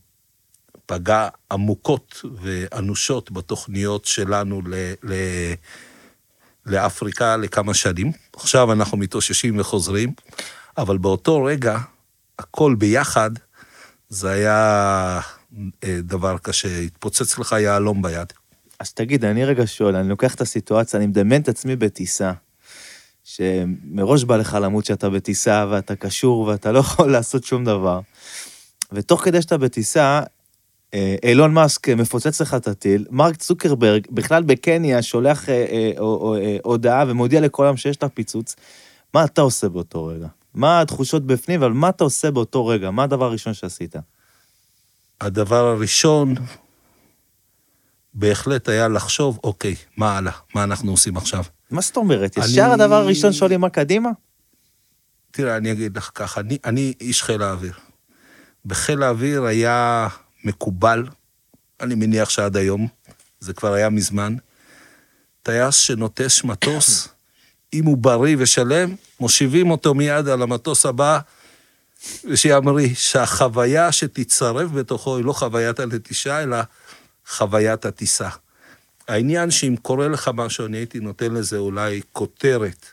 פגע 0.85 1.27
עמוקות 1.51 2.21
ואנושות 2.41 3.31
בתוכניות 3.31 4.05
שלנו 4.05 4.61
ל... 4.65 4.93
ל... 5.03 5.13
לאפריקה 6.65 7.37
לכמה 7.37 7.73
שנים. 7.73 8.11
עכשיו 8.35 8.71
אנחנו 8.71 8.97
מתאוששים 8.97 9.59
וחוזרים, 9.59 10.13
אבל 10.77 10.97
באותו 10.97 11.43
רגע, 11.43 11.79
הכל 12.39 12.75
ביחד, 12.75 13.31
זה 14.09 14.29
היה 14.29 15.19
אה, 15.83 15.99
דבר 16.03 16.37
קשה, 16.37 16.79
התפוצץ 16.79 17.39
לך 17.39 17.55
יהלום 17.59 18.01
ביד. 18.01 18.33
אז 18.79 18.93
תגיד, 18.93 19.25
אני 19.25 19.45
רגע 19.45 19.63
שואל, 19.67 19.95
אני 19.95 20.09
לוקח 20.09 20.35
את 20.35 20.41
הסיטואציה, 20.41 20.99
אני 20.99 21.07
מדמיין 21.07 21.41
את 21.41 21.49
עצמי 21.49 21.75
בטיסה, 21.75 22.31
שמראש 23.23 24.23
בא 24.23 24.37
לך 24.37 24.57
למות 24.61 24.85
שאתה 24.85 25.09
בטיסה 25.09 25.65
ואתה 25.69 25.95
קשור 25.95 26.39
ואתה 26.39 26.71
לא 26.71 26.79
יכול 26.79 27.11
לעשות 27.15 27.43
שום 27.43 27.65
דבר. 27.65 27.99
ותוך 28.91 29.23
כדי 29.23 29.41
שאתה 29.41 29.57
בטיסה, 29.57 30.21
אילון 31.23 31.53
מאסק 31.53 31.89
מפוצץ 31.89 32.41
לך 32.41 32.53
את 32.53 32.67
הטיל, 32.67 33.05
מרק 33.09 33.35
צוקרברג 33.35 34.07
בכלל 34.11 34.43
בקניה 34.43 35.01
שולח 35.01 35.49
אה, 35.49 35.53
אה, 35.55 35.91
אה, 35.97 36.57
הודעה 36.63 37.03
ומודיע 37.07 37.41
לכל 37.41 37.65
העם 37.65 37.77
שיש 37.77 37.95
את 37.95 38.03
הפיצוץ. 38.03 38.55
מה 39.13 39.25
אתה 39.25 39.41
עושה 39.41 39.69
באותו 39.69 40.05
רגע? 40.05 40.27
מה 40.53 40.81
התחושות 40.81 41.25
בפנים, 41.25 41.63
אבל 41.63 41.71
מה 41.71 41.89
אתה 41.89 42.03
עושה 42.03 42.31
באותו 42.31 42.67
רגע? 42.67 42.91
מה 42.91 43.03
הדבר 43.03 43.25
הראשון 43.25 43.53
שעשית? 43.53 43.95
הדבר 45.21 45.65
הראשון 45.65 46.35
בהחלט 48.13 48.69
היה 48.69 48.87
לחשוב, 48.87 49.39
אוקיי, 49.43 49.75
מה 49.97 50.17
הלאה? 50.17 50.31
מה 50.55 50.63
אנחנו 50.63 50.91
עושים 50.91 51.17
עכשיו? 51.17 51.43
מה 51.71 51.81
זאת 51.81 51.97
אומרת? 51.97 52.37
ישר 52.37 52.65
אני... 52.65 52.73
הדבר 52.73 52.95
הראשון 52.95 53.33
שואלים 53.33 53.61
מה 53.61 53.69
קדימה? 53.69 54.09
תראה, 55.31 55.57
אני 55.57 55.71
אגיד 55.71 55.97
לך 55.97 56.11
ככה, 56.15 56.41
אני, 56.41 56.57
אני 56.65 56.93
איש 57.01 57.23
חיל 57.23 57.41
האוויר. 57.41 57.73
בחיל 58.65 59.03
האוויר 59.03 59.43
היה 59.43 60.07
מקובל, 60.43 61.03
אני 61.79 61.95
מניח 61.95 62.29
שעד 62.29 62.57
היום, 62.57 62.87
זה 63.39 63.53
כבר 63.53 63.73
היה 63.73 63.89
מזמן, 63.89 64.35
טייס 65.43 65.75
שנוטש 65.75 66.43
מטוס, 66.43 67.07
אם 67.73 67.85
הוא 67.85 67.97
בריא 67.97 68.35
ושלם, 68.39 68.95
מושיבים 69.19 69.71
אותו 69.71 69.93
מיד 69.93 70.27
על 70.27 70.41
המטוס 70.41 70.85
הבא, 70.85 71.19
ושיאמרי 72.25 72.95
שהחוויה 72.95 73.91
שתצרף 73.91 74.71
בתוכו 74.71 75.17
היא 75.17 75.25
לא 75.25 75.33
חוויית 75.33 75.79
הנטישה, 75.79 76.43
אלא 76.43 76.57
חוויית 77.27 77.85
הטיסה. 77.85 78.29
העניין 79.07 79.51
שאם 79.51 79.75
קורה 79.81 80.07
לך 80.07 80.31
משהו, 80.33 80.65
אני 80.65 80.77
הייתי 80.77 80.99
נותן 80.99 81.33
לזה 81.33 81.57
אולי 81.57 82.01
כותרת. 82.13 82.85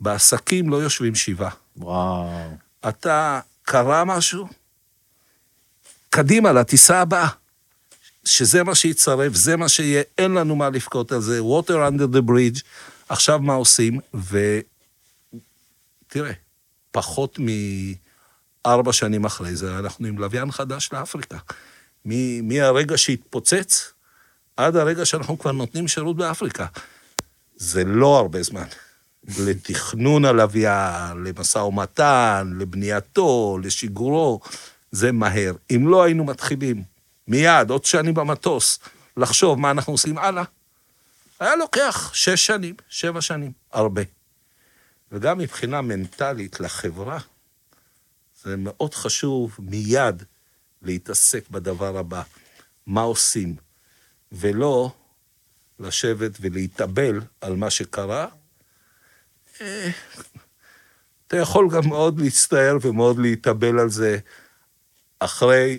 בעסקים 0.00 0.70
לא 0.70 0.76
יושבים 0.76 1.14
שבעה. 1.14 1.50
וואו. 1.76 2.56
אתה, 2.88 3.40
קרה 3.62 4.04
משהו? 4.04 4.48
קדימה, 6.14 6.52
לטיסה 6.52 7.00
הבאה. 7.00 7.28
שזה 8.24 8.62
מה 8.62 8.74
שיצרף, 8.74 9.34
זה 9.34 9.56
מה 9.56 9.68
שיהיה, 9.68 10.02
אין 10.18 10.34
לנו 10.34 10.56
מה 10.56 10.70
לבכות 10.70 11.12
על 11.12 11.20
זה, 11.20 11.40
water 11.40 11.90
under 11.90 12.16
the 12.16 12.20
bridge, 12.30 12.60
עכשיו 13.08 13.38
מה 13.38 13.54
עושים? 13.54 14.00
ותראה, 16.08 16.32
פחות 16.90 17.38
מארבע 18.64 18.92
שנים 18.92 19.24
אחרי 19.24 19.56
זה, 19.56 19.78
אנחנו 19.78 20.06
עם 20.06 20.18
לוויין 20.18 20.50
חדש 20.50 20.90
לאפריקה. 20.92 21.38
מהרגע 22.42 22.98
שהתפוצץ, 22.98 23.92
עד 24.56 24.76
הרגע 24.76 25.04
שאנחנו 25.04 25.38
כבר 25.38 25.52
נותנים 25.52 25.88
שירות 25.88 26.16
באפריקה. 26.16 26.66
זה 27.56 27.84
לא 27.84 28.18
הרבה 28.18 28.42
זמן. 28.42 28.66
לתכנון 29.38 30.24
הלוויין, 30.24 31.24
למשא 31.24 31.58
ומתן, 31.58 32.50
לבנייתו, 32.58 33.58
לשיגורו, 33.62 34.40
זה 34.94 35.12
מהר. 35.12 35.54
אם 35.70 35.88
לא 35.88 36.04
היינו 36.04 36.24
מתחילים 36.24 36.82
מיד, 37.28 37.70
עוד 37.70 37.84
שנים 37.84 38.14
במטוס, 38.14 38.78
לחשוב 39.16 39.58
מה 39.58 39.70
אנחנו 39.70 39.92
עושים 39.92 40.18
הלאה, 40.18 40.44
היה 41.40 41.56
לוקח 41.56 42.14
שש 42.14 42.46
שנים, 42.46 42.74
שבע 42.88 43.20
שנים, 43.20 43.52
הרבה. 43.72 44.02
וגם 45.12 45.38
מבחינה 45.38 45.82
מנטלית 45.82 46.60
לחברה, 46.60 47.18
זה 48.42 48.56
מאוד 48.56 48.94
חשוב 48.94 49.56
מיד 49.58 50.22
להתעסק 50.82 51.48
בדבר 51.50 51.98
הבא, 51.98 52.22
מה 52.86 53.00
עושים, 53.00 53.56
ולא 54.32 54.92
לשבת 55.78 56.30
ולהתאבל 56.40 57.20
על 57.40 57.56
מה 57.56 57.70
שקרה. 57.70 58.26
אה, 59.60 59.90
אתה 61.26 61.36
יכול 61.36 61.68
גם 61.70 61.88
מאוד 61.88 62.20
להצטער 62.20 62.76
ומאוד 62.82 63.18
להתאבל 63.18 63.78
על 63.78 63.90
זה 63.90 64.18
אחרי, 65.20 65.78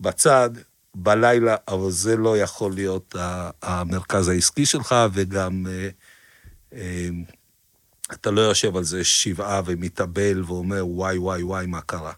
בצד, 0.00 0.50
בלילה, 0.94 1.56
אבל 1.68 1.90
זה 1.90 2.16
לא 2.16 2.38
יכול 2.38 2.72
להיות 2.72 3.14
המרכז 3.62 4.28
העסקי 4.28 4.66
שלך, 4.66 4.94
וגם 5.12 5.66
אה, 5.66 5.88
אה, 6.72 7.08
אתה 8.12 8.30
לא 8.30 8.40
יושב 8.40 8.76
על 8.76 8.84
זה 8.84 9.04
שבעה 9.04 9.60
ומתאבל 9.64 10.42
ואומר, 10.46 10.86
וואי, 10.86 11.18
וואי, 11.18 11.42
וואי, 11.42 11.66
מה 11.66 11.80
קרה. 11.80 12.12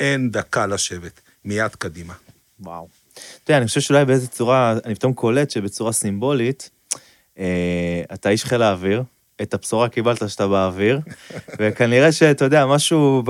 אין 0.00 0.30
דקה 0.30 0.66
לשבת, 0.66 1.20
מיד 1.44 1.74
קדימה. 1.74 2.14
וואו. 2.60 2.88
אתה 3.12 3.50
יודע, 3.50 3.58
אני 3.58 3.66
חושב 3.66 3.80
שאולי 3.80 4.04
באיזה 4.04 4.28
צורה, 4.28 4.74
אני 4.84 4.94
פתאום 4.94 5.12
קולט 5.12 5.50
שבצורה 5.50 5.92
סימבולית, 5.92 6.70
אה, 7.38 8.02
אתה 8.14 8.28
איש 8.28 8.44
חיל 8.44 8.62
האוויר, 8.62 9.02
את 9.42 9.54
הבשורה 9.54 9.88
קיבלת 9.88 10.28
שאתה 10.28 10.48
באוויר, 10.48 11.00
וכנראה 11.58 12.12
שאתה 12.12 12.44
יודע, 12.44 12.66
משהו 12.66 13.22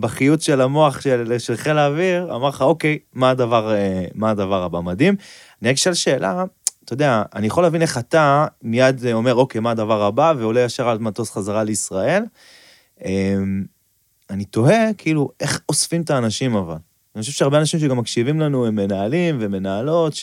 בחיות 0.00 0.40
של 0.40 0.60
המוח 0.60 1.00
של, 1.00 1.38
של 1.38 1.56
חיל 1.56 1.78
האוויר, 1.78 2.34
אמר 2.34 2.48
לך, 2.48 2.62
אוקיי, 2.62 2.98
מה 3.12 3.30
הדבר, 3.30 3.74
אה, 3.74 4.04
מה 4.14 4.30
הדבר 4.30 4.62
הבא? 4.62 4.80
מדהים. 4.80 5.16
אני 5.62 5.70
רק 5.70 5.74
אשאל 5.74 5.94
שאלה, 5.94 6.44
אתה 6.84 6.92
יודע, 6.92 7.22
אני 7.34 7.46
יכול 7.46 7.62
להבין 7.62 7.82
איך 7.82 7.98
אתה 7.98 8.46
מיד 8.62 9.06
אומר, 9.12 9.34
אוקיי, 9.34 9.60
מה 9.60 9.70
הדבר 9.70 10.02
הבא, 10.02 10.34
ועולה 10.38 10.60
ישר 10.60 10.88
על 10.88 10.98
מטוס 10.98 11.30
חזרה 11.30 11.64
לישראל. 11.64 12.24
אמ, 13.04 13.64
אני 14.30 14.44
תוהה, 14.44 14.94
כאילו, 14.98 15.30
איך 15.40 15.60
אוספים 15.68 16.02
את 16.02 16.10
האנשים 16.10 16.54
אבל. 16.54 16.76
אני 17.14 17.20
חושב 17.20 17.32
שהרבה 17.32 17.58
אנשים 17.58 17.80
שגם 17.80 17.98
מקשיבים 17.98 18.40
לנו 18.40 18.66
הם 18.66 18.74
מנהלים 18.74 19.36
ומנהלות, 19.40 20.14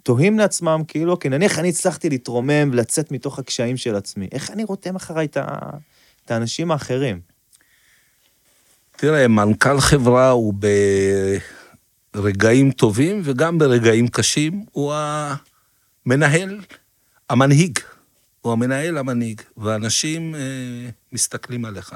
שתוהים 0.00 0.38
לעצמם, 0.38 0.82
כאילו, 0.88 1.12
אוקיי, 1.12 1.30
נניח 1.30 1.58
אני 1.58 1.68
הצלחתי 1.68 2.08
להתרומם 2.08 2.70
ולצאת 2.72 3.12
מתוך 3.12 3.38
הקשיים 3.38 3.76
של 3.76 3.96
עצמי, 3.96 4.28
איך 4.32 4.50
אני 4.50 4.64
רותם 4.64 4.96
אחריי 4.96 5.26
את 6.24 6.30
האנשים 6.30 6.70
האחרים? 6.70 7.20
תראה, 8.96 9.28
מנכ"ל 9.28 9.80
חברה 9.80 10.30
הוא 10.30 10.54
ברגעים 12.14 12.72
טובים 12.72 13.20
וגם 13.24 13.58
ברגעים 13.58 14.08
קשים, 14.08 14.64
הוא 14.72 14.94
המנהל, 16.06 16.60
המנהיג. 17.30 17.78
הוא 18.40 18.52
המנהל 18.52 18.98
המנהיג, 18.98 19.40
ואנשים 19.56 20.34
אה, 20.34 20.40
מסתכלים 21.12 21.64
עליך. 21.64 21.94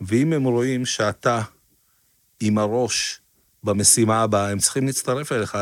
ואם 0.00 0.32
הם 0.32 0.44
רואים 0.44 0.86
שאתה 0.86 1.42
עם 2.40 2.58
הראש 2.58 3.20
במשימה 3.64 4.22
הבאה, 4.22 4.50
הם 4.50 4.58
צריכים 4.58 4.86
להצטרף 4.86 5.32
אליך. 5.32 5.58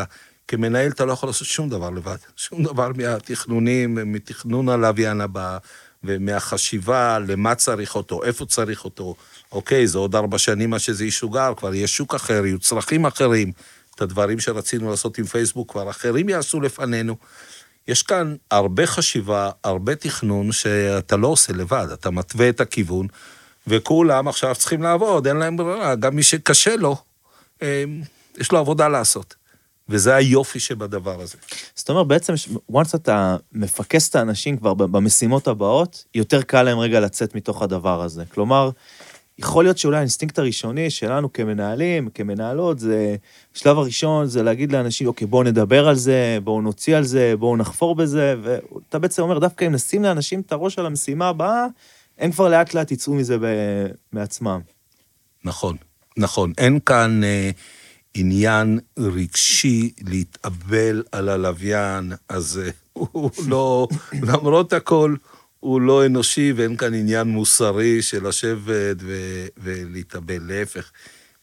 כמנהל 0.48 0.90
אתה 0.90 1.04
לא 1.04 1.12
יכול 1.12 1.28
לעשות 1.28 1.48
שום 1.48 1.68
דבר 1.68 1.90
לבד. 1.90 2.16
שום 2.36 2.62
דבר 2.62 2.90
מהתכנונים, 2.96 4.12
מתכנון 4.12 4.68
הלוויין 4.68 5.20
הבא, 5.20 5.58
ומהחשיבה 6.04 7.18
למה 7.18 7.54
צריך 7.54 7.94
אותו, 7.96 8.24
איפה 8.24 8.46
צריך 8.46 8.84
אותו. 8.84 9.14
אוקיי, 9.52 9.86
זה 9.86 9.98
עוד 9.98 10.14
ארבע 10.14 10.38
שנים 10.38 10.70
מה 10.70 10.78
שזה 10.78 11.04
ישוגר, 11.04 11.52
כבר 11.56 11.74
יהיה 11.74 11.86
שוק 11.86 12.14
אחר, 12.14 12.46
יהיו 12.46 12.58
צרכים 12.58 13.06
אחרים. 13.06 13.52
את 13.94 14.02
הדברים 14.02 14.40
שרצינו 14.40 14.90
לעשות 14.90 15.18
עם 15.18 15.24
פייסבוק 15.24 15.70
כבר 15.70 15.90
אחרים 15.90 16.28
יעשו 16.28 16.60
לפנינו. 16.60 17.16
יש 17.88 18.02
כאן 18.02 18.36
הרבה 18.50 18.86
חשיבה, 18.86 19.50
הרבה 19.64 19.94
תכנון 19.94 20.52
שאתה 20.52 21.16
לא 21.16 21.28
עושה 21.28 21.52
לבד, 21.52 21.86
אתה 21.92 22.10
מתווה 22.10 22.48
את 22.48 22.60
הכיוון, 22.60 23.06
וכולם 23.66 24.28
עכשיו 24.28 24.54
צריכים 24.54 24.82
לעבוד, 24.82 25.26
אין 25.26 25.36
להם 25.36 25.56
ברירה, 25.56 25.94
גם 25.94 26.16
מי 26.16 26.22
שקשה 26.22 26.76
לו, 26.76 26.96
אמ, 27.62 27.66
יש 28.38 28.52
לו 28.52 28.58
עבודה 28.58 28.88
לעשות. 28.88 29.34
וזה 29.88 30.14
היופי 30.14 30.60
שבדבר 30.60 31.20
הזה. 31.20 31.38
זאת 31.74 31.90
אומרת, 31.90 32.06
בעצם, 32.06 32.34
once 32.72 32.94
אתה 32.94 33.36
מפקס 33.52 34.08
את 34.08 34.14
האנשים 34.14 34.56
כבר 34.56 34.74
במשימות 34.74 35.48
הבאות, 35.48 36.04
יותר 36.14 36.42
קל 36.42 36.62
להם 36.62 36.78
רגע 36.78 37.00
לצאת 37.00 37.34
מתוך 37.34 37.62
הדבר 37.62 38.02
הזה. 38.02 38.24
כלומר, 38.24 38.70
יכול 39.38 39.64
להיות 39.64 39.78
שאולי 39.78 39.96
האינסטינקט 39.96 40.38
הראשוני 40.38 40.90
שלנו 40.90 41.32
כמנהלים, 41.32 42.08
כמנהלות, 42.14 42.78
זה, 42.78 43.16
השלב 43.56 43.78
הראשון 43.78 44.26
זה 44.26 44.42
להגיד 44.42 44.72
לאנשים, 44.72 45.06
אוקיי, 45.06 45.26
בואו 45.26 45.42
נדבר 45.42 45.88
על 45.88 45.94
זה, 45.94 46.38
בואו 46.44 46.62
נוציא 46.62 46.96
על 46.96 47.04
זה, 47.04 47.34
בואו 47.38 47.56
נחפור 47.56 47.94
בזה, 47.94 48.34
ואתה 48.42 48.98
בעצם 48.98 49.22
אומר, 49.22 49.38
דווקא 49.38 49.64
אם 49.64 49.72
נשים 49.72 50.02
לאנשים 50.02 50.40
את 50.40 50.52
הראש 50.52 50.78
על 50.78 50.86
המשימה 50.86 51.28
הבאה, 51.28 51.66
הם 52.18 52.32
כבר 52.32 52.48
לאט 52.48 52.74
לאט 52.74 52.90
יצאו 52.90 53.14
מזה 53.14 53.36
מעצמם. 54.12 54.60
נכון. 55.44 55.76
נכון, 56.16 56.52
אין 56.58 56.78
כאן 56.86 57.24
אה, 57.24 57.50
עניין 58.14 58.78
רגשי 58.98 59.92
להתאבל 60.04 61.02
על 61.12 61.28
הלוויין, 61.28 62.12
אז 62.28 62.60
אה, 62.64 62.70
הוא 62.92 63.30
לא, 63.48 63.88
למרות 64.22 64.72
הכל, 64.72 65.14
הוא 65.60 65.80
לא 65.80 66.06
אנושי 66.06 66.52
ואין 66.56 66.76
כאן 66.76 66.94
עניין 66.94 67.28
מוסרי 67.28 68.02
של 68.02 68.28
לשבת 68.28 68.96
ו- 69.00 69.46
ולהתאבל, 69.56 70.38
להפך. 70.40 70.90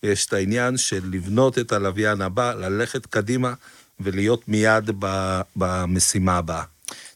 יש 0.04 0.26
את 0.26 0.34
העניין 0.34 0.78
של 0.78 1.02
לבנות 1.12 1.60
את 1.60 1.72
הלוויין 1.72 2.22
הבא, 2.22 2.54
ללכת 2.54 3.06
קדימה 3.06 3.54
ולהיות 4.00 4.48
מיד 4.48 4.92
ב- 5.00 5.42
במשימה 5.56 6.38
הבאה. 6.38 6.64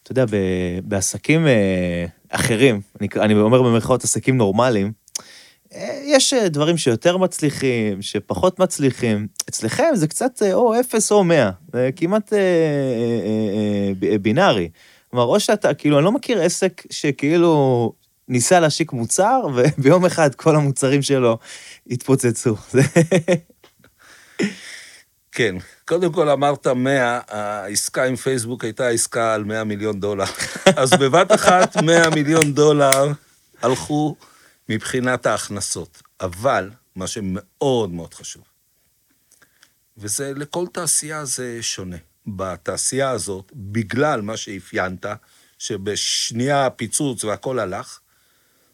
אתה 0.04 0.12
יודע, 0.12 0.26
בעסקים 0.84 1.48
אה, 1.48 2.06
אחרים, 2.30 2.82
אני, 3.02 3.08
אני 3.20 3.34
אומר 3.34 3.62
במרכאות 3.62 4.04
עסקים 4.04 4.38
נורמליים, 4.38 4.91
יש 6.04 6.34
אה, 6.34 6.50
דברים 6.50 6.78
שיותר 6.78 7.18
מצליחים, 7.18 8.02
שפחות 8.02 8.60
מצליחים. 8.60 9.28
אצלכם 9.50 9.90
זה 9.94 10.08
קצת 10.08 10.42
אה, 10.42 10.54
או 10.54 10.80
אפס 10.80 11.12
או 11.12 11.24
מאה, 11.24 11.50
זה 11.74 11.90
כמעט 11.96 12.34
אה, 12.34 12.40
אה, 12.40 14.10
אה, 14.12 14.18
בינארי. 14.18 14.70
כלומר, 15.10 15.26
או 15.26 15.40
שאתה, 15.40 15.74
כאילו, 15.74 15.98
אני 15.98 16.06
לא 16.06 16.12
מכיר 16.12 16.42
עסק 16.42 16.82
שכאילו 16.90 17.94
ניסה 18.28 18.60
להשיק 18.60 18.94
מוצר, 18.94 19.42
וביום 19.56 20.06
אחד 20.10 20.36
כל 20.36 20.56
המוצרים 20.56 21.02
שלו 21.02 21.38
התפוצצו. 21.90 22.56
כן, 25.32 25.56
קודם 25.86 26.12
כל 26.12 26.30
אמרת 26.30 26.68
100, 26.68 27.20
העסקה 27.28 28.04
עם 28.04 28.16
פייסבוק 28.16 28.64
הייתה 28.64 28.88
עסקה 28.88 29.34
על 29.34 29.44
100 29.44 29.64
מיליון 29.64 30.00
דולר. 30.00 30.26
אז 30.78 30.90
בבת 30.94 31.32
אחת 31.32 31.78
100 31.84 32.10
מיליון 32.10 32.54
דולר 32.54 33.12
הלכו 33.62 34.16
מבחינת 34.69 35.25
ההכנסות. 35.25 36.01
אבל, 36.21 36.69
מה 36.95 37.08
שמאוד 37.08 37.91
מאוד 37.91 38.13
חשוב, 38.13 38.43
וזה, 39.97 40.34
לכל 40.36 40.65
תעשייה 40.73 41.25
זה 41.25 41.58
שונה. 41.62 41.97
בתעשייה 42.28 43.10
הזאת, 43.10 43.51
בגלל 43.56 44.21
מה 44.21 44.38
שאפיינת, 44.38 45.06
שבשנייה 45.58 46.65
הפיצוץ 46.65 47.23
והכל 47.23 47.60
הלך, 47.60 47.99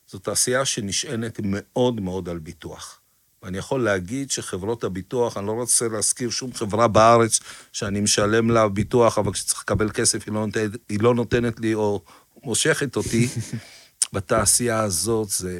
זו 0.10 0.20
תעשייה 0.20 0.66
שנשענת 0.66 1.40
מאוד 1.44 2.02
מאוד 2.02 2.30
על 2.30 2.40
ביטוח. 2.40 3.00
ואני 3.44 3.58
יכול 3.58 3.84
להגיד 3.84 4.32
שחברות 4.32 4.84
הביטוח, 4.84 5.38
אני 5.38 5.48
לא 5.48 5.52
רוצה 5.52 5.88
להזכיר 5.88 6.30
שום 6.30 6.54
חברה 6.54 6.88
בארץ 6.88 7.40
שאני 7.72 8.02
משלם 8.02 8.50
לה 8.50 8.68
ביטוח, 8.68 9.18
אבל 9.18 9.34
כשצריך 9.34 9.62
לקבל 9.62 9.90
כסף 9.90 10.26
היא 10.26 10.34
לא 10.34 10.46
נותנת, 10.46 10.72
היא 10.90 11.00
לא 11.02 11.16
נותנת 11.16 11.60
לי 11.60 11.74
או 11.74 12.02
מושכת 12.44 12.96
אותי. 12.96 13.28
בתעשייה 14.14 14.80
הזאת 14.80 15.30
זה 15.30 15.60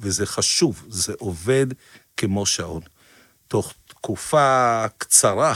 וזה 0.00 0.26
חשוב, 0.26 0.84
זה 0.88 1.12
עובד 1.18 1.66
כמו 2.16 2.46
שעון. 2.46 2.82
תוך 3.48 3.74
תקופה 3.86 4.84
קצרה 4.98 5.54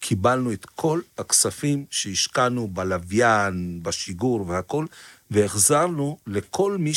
קיבלנו 0.00 0.52
את 0.52 0.66
כל 0.66 1.00
הכספים 1.18 1.86
שהשקענו 1.90 2.68
בלוויין, 2.68 3.80
בשיגור 3.82 4.48
והכול, 4.48 4.86
והחזרנו 5.30 6.18
לכל 6.26 6.76
מי 6.78 6.94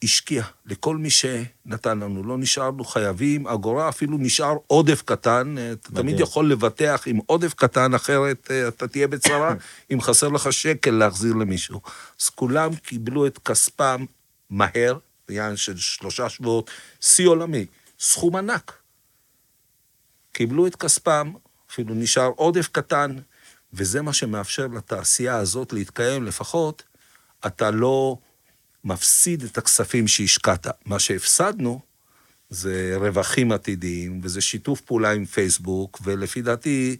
שהשקיע, 0.00 0.42
לכל 0.66 0.96
מי 0.96 1.10
שנתן 1.10 1.98
לנו. 1.98 2.22
לא 2.24 2.38
נשארנו 2.38 2.84
חייבים, 2.84 3.46
אגורה 3.46 3.88
אפילו 3.88 4.18
נשאר 4.18 4.56
עודף 4.66 5.02
קטן. 5.02 5.54
אתה 5.72 5.92
תמיד 5.92 6.20
יכול 6.20 6.50
לבטח 6.50 7.02
עם 7.06 7.18
עודף 7.26 7.54
קטן, 7.54 7.94
אחרת 7.94 8.50
אה, 8.50 8.68
אתה 8.68 8.88
תהיה 8.88 9.08
בצרה, 9.08 9.54
אם 9.92 10.00
חסר 10.00 10.28
לך 10.28 10.52
שקל 10.52 10.90
להחזיר 10.90 11.32
למישהו. 11.34 11.80
אז 12.20 12.28
כולם 12.28 12.74
קיבלו 12.74 13.26
את 13.26 13.38
כספם 13.38 14.04
מהר, 14.50 14.98
בעניין 15.28 15.56
של 15.56 15.76
שלושה 15.76 16.28
שבועות, 16.28 16.70
שיא 17.00 17.28
עולמי, 17.28 17.66
סכום 18.00 18.36
ענק. 18.36 18.72
קיבלו 20.32 20.66
את 20.66 20.76
כספם, 20.76 21.32
אפילו 21.70 21.94
נשאר 21.94 22.30
עודף 22.36 22.68
קטן, 22.72 23.16
וזה 23.72 24.02
מה 24.02 24.12
שמאפשר 24.12 24.66
לתעשייה 24.66 25.36
הזאת 25.36 25.72
להתקיים, 25.72 26.24
לפחות 26.24 26.82
אתה 27.46 27.70
לא 27.70 28.16
מפסיד 28.84 29.42
את 29.42 29.58
הכספים 29.58 30.08
שהשקעת. 30.08 30.66
מה 30.86 30.98
שהפסדנו 30.98 31.80
זה 32.50 32.94
רווחים 32.96 33.52
עתידיים, 33.52 34.20
וזה 34.22 34.40
שיתוף 34.40 34.80
פעולה 34.80 35.10
עם 35.12 35.24
פייסבוק, 35.24 36.00
ולפי 36.04 36.42
דעתי 36.42 36.96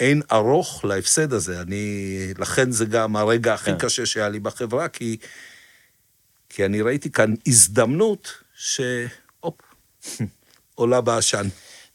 אין 0.00 0.22
ארוך 0.32 0.84
להפסד 0.84 1.32
הזה. 1.32 1.60
אני, 1.60 2.16
לכן 2.38 2.70
זה 2.70 2.84
גם 2.84 3.16
הרגע 3.16 3.54
הכי 3.54 3.70
כן. 3.70 3.78
קשה 3.78 4.06
שהיה 4.06 4.28
לי 4.28 4.40
בחברה, 4.40 4.88
כי, 4.88 5.16
כי 6.48 6.64
אני 6.64 6.82
ראיתי 6.82 7.10
כאן 7.10 7.34
הזדמנות 7.46 8.42
שהופ, 8.54 9.60
עולה 10.74 11.00
בעשן. 11.00 11.46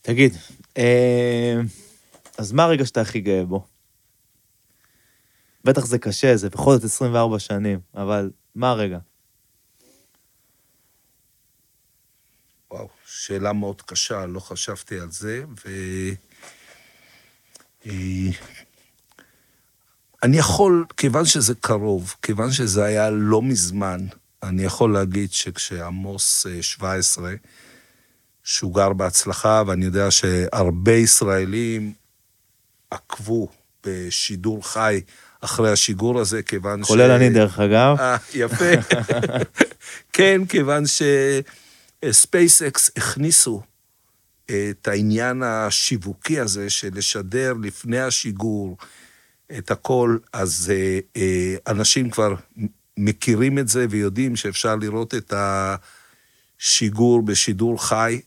תגיד, 0.02 0.38
אה, 0.78 1.62
אז 2.38 2.52
מה 2.52 2.64
הרגע 2.64 2.86
שאתה 2.86 3.02
הכי 3.02 3.22
גאה 3.22 3.46
בו? 3.46 3.66
בטח 5.64 5.86
זה 5.86 5.98
קשה, 5.98 6.38
זה 6.38 6.50
בכל 6.50 6.74
זאת 6.74 6.84
24 6.84 7.40
שנים, 7.40 7.80
אבל 7.96 8.30
מה 8.56 8.70
הרגע? 8.70 9.00
וואו, 12.72 12.90
שאלה 13.06 13.54
מאוד 13.54 13.82
קשה, 13.82 14.26
לא 14.26 14.40
חשבתי 14.40 15.00
על 15.00 15.12
זה, 15.12 15.44
ו... 15.66 15.70
אה, 17.86 18.30
אני 20.24 20.38
יכול, 20.38 20.86
כיוון 20.98 21.26
שזה 21.26 21.56
קרוב, 21.56 22.16
כיוון 22.22 22.52
שזה 22.52 22.84
היה 22.84 23.10
לא 23.10 23.42
מזמן, 23.42 24.00
אני 24.44 24.64
יכול 24.64 24.94
להגיד 24.94 25.32
שכשעמוס 25.32 26.46
אה, 26.46 26.64
17, 26.64 27.34
שהוא 28.44 28.76
גר 28.76 28.94
בהצלחה, 28.94 29.64
ואני 29.68 29.86
יודע 29.86 30.12
שהרבה 30.12 30.94
ישראלים 30.94 31.94
עקבו 32.92 33.48
בשידור 33.86 34.68
חי 34.68 35.02
אחרי 35.44 35.72
השיגור 35.72 36.20
הזה, 36.20 36.44
כיוון 36.44 36.84
ש... 36.84 36.88
כולל 36.88 37.12
אני, 37.12 37.30
דרך 37.30 37.60
אגב. 37.60 37.96
אה, 38.00 38.18
יפה. 38.34 38.72
כן, 40.14 40.42
כיוון 40.50 40.84
שספייסקס 42.04 42.92
הכניסו 42.98 43.62
את 44.46 44.88
העניין 44.88 45.44
השיווקי 45.44 46.40
הזה 46.40 46.70
של 46.70 46.90
לשדר 46.94 47.54
לפני 47.62 48.00
השיגור 48.00 48.78
את 49.58 49.72
הכל, 49.72 50.18
אז 50.34 50.72
אה, 50.76 51.00
אה, 51.18 51.56
אנשים 51.68 52.10
כבר 52.10 52.36
מכירים 52.98 53.60
את 53.60 53.68
זה 53.68 53.86
ויודעים 53.90 54.36
שאפשר 54.36 54.76
לראות 54.76 55.14
את 55.14 55.34
השיגור 56.60 57.22
בשידור 57.22 57.86
חי, 57.86 58.22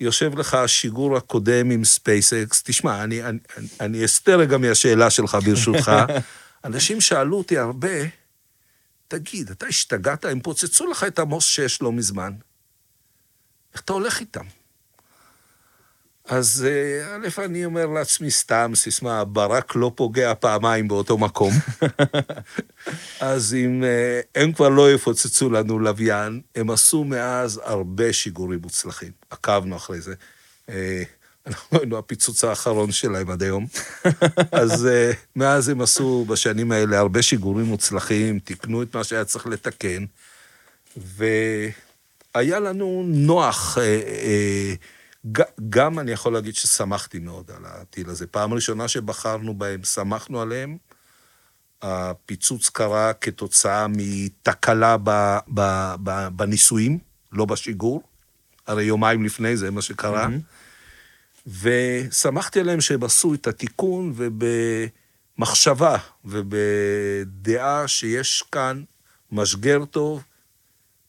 ויושב 0.00 0.38
לך 0.38 0.54
השיגור 0.54 1.16
הקודם 1.16 1.70
עם 1.70 1.84
ספייסקס. 1.84 2.62
תשמע, 2.62 3.04
אני, 3.04 3.24
אני, 3.24 3.38
אני 3.80 4.04
אסתר 4.04 4.38
רגע 4.38 4.58
מהשאלה 4.58 5.10
שלך, 5.10 5.38
ברשותך. 5.44 5.92
אנשים 6.64 7.00
שאלו 7.00 7.38
אותי 7.38 7.58
הרבה, 7.58 7.88
תגיד, 9.08 9.50
אתה 9.50 9.66
השתגעת? 9.66 10.24
הם 10.24 10.40
פוצצו 10.40 10.86
לך 10.86 11.04
את 11.04 11.18
עמוס 11.18 11.44
6 11.44 11.82
לא 11.82 11.92
מזמן. 11.92 12.32
איך 13.72 13.82
אתה 13.82 13.92
הולך 13.92 14.20
איתם? 14.20 14.44
אז 16.28 16.66
אה, 16.68 17.16
א', 17.16 17.44
אני 17.44 17.64
אומר 17.64 17.86
לעצמי 17.86 18.30
סתם, 18.30 18.72
סיסמה, 18.74 19.24
ברק 19.24 19.76
לא 19.76 19.92
פוגע 19.94 20.34
פעמיים 20.34 20.88
באותו 20.88 21.18
מקום. 21.18 21.52
אז 23.20 23.54
אם 23.54 23.84
אה, 23.84 24.20
הם 24.34 24.52
כבר 24.52 24.68
לא 24.68 24.92
יפוצצו 24.92 25.50
לנו 25.50 25.78
לוויין, 25.78 26.40
הם 26.54 26.70
עשו 26.70 27.04
מאז 27.04 27.60
הרבה 27.64 28.12
שיגורים 28.12 28.58
מוצלחים. 28.62 29.10
עקבנו 29.30 29.76
אחרי 29.76 30.00
זה. 30.00 30.14
אה, 30.68 31.02
אנחנו 31.46 31.78
היינו 31.78 31.98
הפיצוץ 31.98 32.44
האחרון 32.44 32.92
שלהם 32.92 33.30
עד 33.30 33.42
היום. 33.42 33.66
אז 34.52 34.88
מאז 35.36 35.68
הם 35.68 35.80
עשו 35.80 36.24
בשנים 36.28 36.72
האלה 36.72 36.98
הרבה 36.98 37.22
שיגורים 37.22 37.66
מוצלחים, 37.66 38.38
תיקנו 38.38 38.82
את 38.82 38.96
מה 38.96 39.04
שהיה 39.04 39.24
צריך 39.24 39.46
לתקן, 39.46 40.04
והיה 40.96 42.60
לנו 42.60 43.04
נוח. 43.06 43.78
גם 45.68 45.98
אני 45.98 46.10
יכול 46.10 46.32
להגיד 46.32 46.54
ששמחתי 46.54 47.18
מאוד 47.18 47.50
על 47.56 47.62
הטיל 47.64 48.10
הזה. 48.10 48.26
פעם 48.26 48.54
ראשונה 48.54 48.88
שבחרנו 48.88 49.54
בהם, 49.54 49.84
שמחנו 49.84 50.40
עליהם. 50.40 50.76
הפיצוץ 51.82 52.68
קרה 52.68 53.12
כתוצאה 53.12 53.86
מתקלה 53.88 54.96
ב, 55.02 55.38
ב, 55.54 55.94
ב, 56.02 56.28
בניסויים, 56.28 56.98
לא 57.32 57.44
בשיגור. 57.44 58.02
הרי 58.66 58.84
יומיים 58.84 59.24
לפני 59.24 59.56
זה 59.56 59.70
מה 59.70 59.82
שקרה. 59.82 60.26
Mm-hmm. 60.26 61.50
ושמחתי 61.60 62.60
עליהם 62.60 62.80
שהם 62.80 63.04
עשו 63.04 63.34
את 63.34 63.46
התיקון, 63.46 64.12
ובמחשבה 65.36 65.96
ובדעה 66.24 67.88
שיש 67.88 68.44
כאן 68.52 68.82
משגר 69.32 69.84
טוב, 69.84 70.24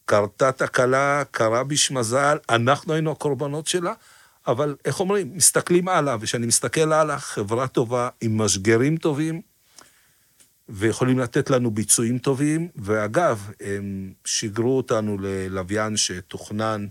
קרתה 0.05 0.51
תקלה, 0.51 1.23
קרה 1.31 1.63
ביש 1.63 1.91
מזל, 1.91 2.37
אנחנו 2.49 2.93
היינו 2.93 3.11
הקורבנות 3.11 3.67
שלה, 3.67 3.93
אבל 4.47 4.75
איך 4.85 4.99
אומרים, 4.99 5.35
מסתכלים 5.35 5.87
הלאה, 5.87 6.15
וכשאני 6.19 6.45
מסתכל 6.47 6.93
הלאה, 6.93 7.19
חברה 7.19 7.67
טובה 7.67 8.09
עם 8.21 8.41
משגרים 8.41 8.97
טובים, 8.97 9.41
ויכולים 10.69 11.19
לתת 11.19 11.49
לנו 11.49 11.71
ביצועים 11.71 12.17
טובים, 12.17 12.67
ואגב, 12.75 13.51
הם 13.61 14.13
שיגרו 14.25 14.77
אותנו 14.77 15.17
ללוויין 15.21 15.97
שתוכנן 15.97 16.87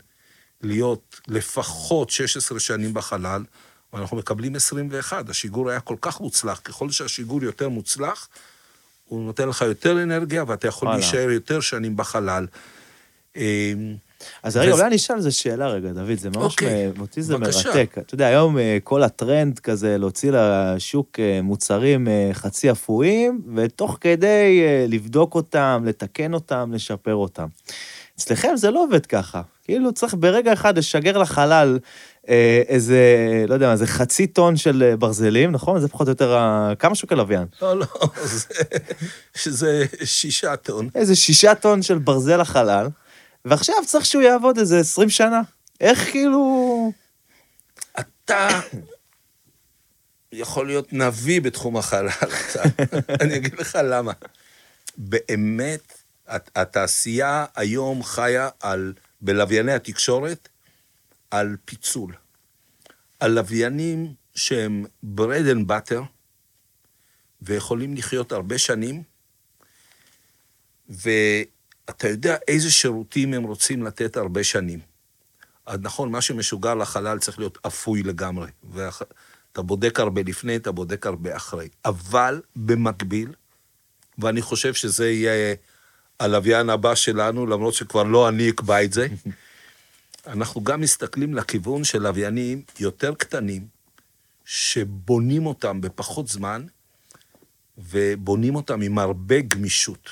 להיות 0.63 1.21
לפחות 1.29 2.11
16 2.11 2.61
שנים 2.61 2.95
בחלל, 2.95 3.45
ואנחנו 3.93 4.17
מקבלים 4.17 4.57
21. 4.57 5.29
השיגור 5.29 5.71
היה 5.71 5.81
כל 5.81 5.97
כך 6.01 6.21
מוצלח, 6.21 6.61
ככל 6.65 6.91
שהשיגור 6.91 7.43
יותר 7.43 7.69
מוצלח, 7.69 8.29
הוא 9.05 9.25
נותן 9.25 9.49
לך 9.49 9.63
יותר 9.63 10.03
אנרגיה, 10.03 10.45
ואתה 10.47 10.69
יכול 10.69 10.89
וואלה. 10.89 11.01
להישאר 11.01 11.31
יותר 11.31 11.61
שנים 11.61 11.97
בחלל. 11.97 12.47
אמ, 13.37 13.95
אז 14.43 14.57
רגע, 14.57 14.73
אולי 14.73 14.87
אני 14.87 14.97
אשאל 14.97 15.17
איזה 15.17 15.31
שאלה 15.31 15.69
רגע, 15.69 15.93
דוד, 15.93 16.19
זה 16.19 16.31
ממש, 16.31 16.53
אוקיי, 16.53 16.93
אותי 17.01 17.23
זה 17.23 17.39
מרתק. 17.39 17.95
אתה 17.99 18.15
יודע, 18.15 18.27
היום 18.27 18.59
אה, 18.59 18.79
כל 18.85 19.03
הטרנד 19.03 19.59
כזה 19.59 19.99
להוציא 19.99 20.33
לשוק 20.35 21.21
אה, 21.21 21.41
מוצרים 21.43 22.09
אה, 22.09 22.31
חצי 22.33 22.71
אפויים, 22.71 23.43
ותוך 23.57 23.99
כדי 24.01 24.63
לבדוק 24.89 25.35
אותם, 25.35 25.83
לתקן 25.87 26.35
אותם, 26.35 26.71
לשפר 26.75 27.15
אותם. 27.15 27.47
אצלכם 28.17 28.57
זה 28.57 28.71
לא 28.71 28.85
עובד 28.85 29.07
ככה. 29.07 29.43
כאילו 29.65 29.93
צריך 29.93 30.15
ברגע 30.19 30.53
אחד 30.53 30.79
לשגר 30.79 31.19
לחלל 31.19 31.79
איזה, 32.69 32.99
לא 33.49 33.55
יודע 33.55 33.67
מה, 33.67 33.73
איזה 33.73 33.87
חצי 33.87 34.27
טון 34.27 34.57
של 34.57 34.95
ברזלים, 34.99 35.53
נכון? 35.53 35.81
זה 35.81 35.89
פחות 35.89 36.07
או 36.07 36.11
יותר, 36.11 36.39
כמה 36.79 36.95
שוקל 36.95 37.15
לוויין? 37.15 37.47
לא, 37.63 37.79
לא, 37.79 37.87
שזה 39.35 39.85
שישה 40.05 40.57
טון. 40.57 40.89
איזה 40.95 41.17
שישה 41.17 41.55
טון 41.55 41.83
של 41.83 41.99
ברזל 41.99 42.41
לחלל. 42.41 42.87
ועכשיו 43.45 43.75
צריך 43.87 44.07
שהוא 44.07 44.23
יעבוד 44.23 44.59
איזה 44.59 44.81
20 44.81 45.11
שנה. 45.11 45.43
איך 45.81 46.11
כאילו... 46.11 46.93
אתה 48.01 48.61
יכול 50.33 50.67
להיות 50.67 50.93
נביא 50.93 51.41
בתחום 51.41 51.77
החלל, 51.77 52.09
אני 53.21 53.37
אגיד 53.37 53.55
לך 53.55 53.79
למה. 53.85 54.13
באמת, 54.97 56.03
התעשייה 56.29 57.47
היום 57.57 58.03
חיה 58.03 58.49
על, 58.61 58.93
בלווייני 59.21 59.73
התקשורת, 59.73 60.49
על 61.31 61.57
פיצול. 61.65 62.15
על 63.21 63.31
לוויינים 63.31 64.15
שהם 64.35 64.85
bread 65.03 65.47
and 65.47 65.69
butter, 65.69 66.03
ויכולים 67.43 67.95
לחיות 67.95 68.33
הרבה 68.33 68.59
שנים, 68.59 69.03
ו... 70.91 71.11
אתה 71.91 72.09
יודע 72.09 72.37
איזה 72.49 72.71
שירותים 72.71 73.35
הם 73.35 73.43
רוצים 73.43 73.83
לתת 73.83 74.17
הרבה 74.17 74.45
שנים. 74.45 74.81
אז 75.67 75.79
נכון, 75.83 76.13
מה 76.13 76.21
שמשוגע 76.21 76.75
לחלל 76.75 77.19
צריך 77.19 77.39
להיות 77.39 77.59
אפוי 77.67 78.03
לגמרי. 78.03 78.51
ואתה 78.73 79.63
בודק 79.63 80.01
הרבה 80.01 80.23
לפני, 80.23 80.57
אתה 80.57 80.73
בודק 80.73 81.07
הרבה 81.07 81.37
אחרי. 81.37 81.69
אבל 81.85 82.43
במקביל, 82.57 83.33
ואני 84.19 84.43
חושב 84.43 84.75
שזה 84.75 85.11
יהיה 85.11 85.55
הלוויין 86.21 86.71
הבא 86.71 86.95
שלנו, 86.95 87.47
למרות 87.47 87.75
שכבר 87.75 88.03
לא 88.03 88.29
אני 88.29 88.51
אקבע 88.51 88.83
את 88.85 88.93
זה, 88.93 89.07
אנחנו 90.27 90.65
גם 90.65 90.81
מסתכלים 90.81 91.35
לכיוון 91.35 91.85
של 91.85 92.03
לוויינים 92.03 92.63
יותר 92.81 93.15
קטנים, 93.15 93.67
שבונים 94.45 95.47
אותם 95.47 95.81
בפחות 95.81 96.29
זמן, 96.29 96.67
ובונים 97.79 98.55
אותם 98.55 98.81
עם 98.81 98.99
הרבה 98.99 99.41
גמישות. 99.41 100.11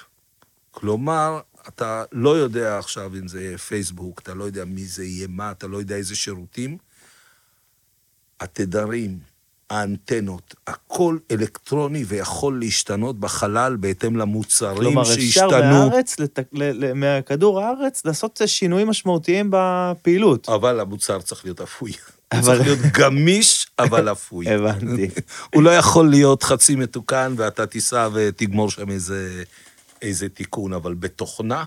כלומר, 0.70 1.40
אתה 1.68 2.04
לא 2.12 2.36
יודע 2.36 2.78
עכשיו 2.78 3.12
אם 3.14 3.28
זה 3.28 3.54
פייסבוק, 3.68 4.20
אתה 4.20 4.34
לא 4.34 4.44
יודע 4.44 4.64
מי 4.64 4.84
זה 4.84 5.04
יהיה 5.04 5.26
מה, 5.30 5.50
אתה 5.50 5.66
לא 5.66 5.76
יודע 5.76 5.96
איזה 5.96 6.16
שירותים. 6.16 6.78
התדרים, 8.40 9.18
האנטנות, 9.70 10.54
הכל 10.66 11.18
אלקטרוני 11.30 12.04
ויכול 12.04 12.60
להשתנות 12.60 13.20
בחלל 13.20 13.76
בהתאם 13.76 14.16
למוצרים 14.16 14.76
כלומר, 14.76 15.04
שהשתנו. 15.04 15.48
כלומר, 15.48 15.66
אפשר 15.66 15.72
מהארץ, 15.72 16.18
לת... 16.20 16.38
ל... 16.52 16.92
מכדור 16.94 17.60
הארץ, 17.60 18.04
לעשות 18.04 18.40
שינויים 18.46 18.88
משמעותיים 18.88 19.48
בפעילות. 19.50 20.48
אבל 20.48 20.80
המוצר 20.80 21.20
צריך 21.20 21.44
להיות 21.44 21.60
אפוי. 21.60 21.92
אבל... 22.32 22.42
צריך 22.42 22.60
להיות 22.60 22.78
גמיש, 22.92 23.66
אבל 23.78 24.12
אפוי. 24.12 24.48
הבנתי. 24.54 25.08
הוא 25.54 25.62
לא 25.62 25.70
יכול 25.70 26.10
להיות 26.10 26.42
חצי 26.42 26.74
מתוקן, 26.76 27.34
ואתה 27.36 27.66
תיסע 27.66 28.08
ותגמור 28.12 28.70
שם 28.70 28.90
איזה... 28.90 29.42
איזה 30.02 30.28
תיקון, 30.28 30.72
אבל 30.72 30.94
בתוכנה 30.94 31.64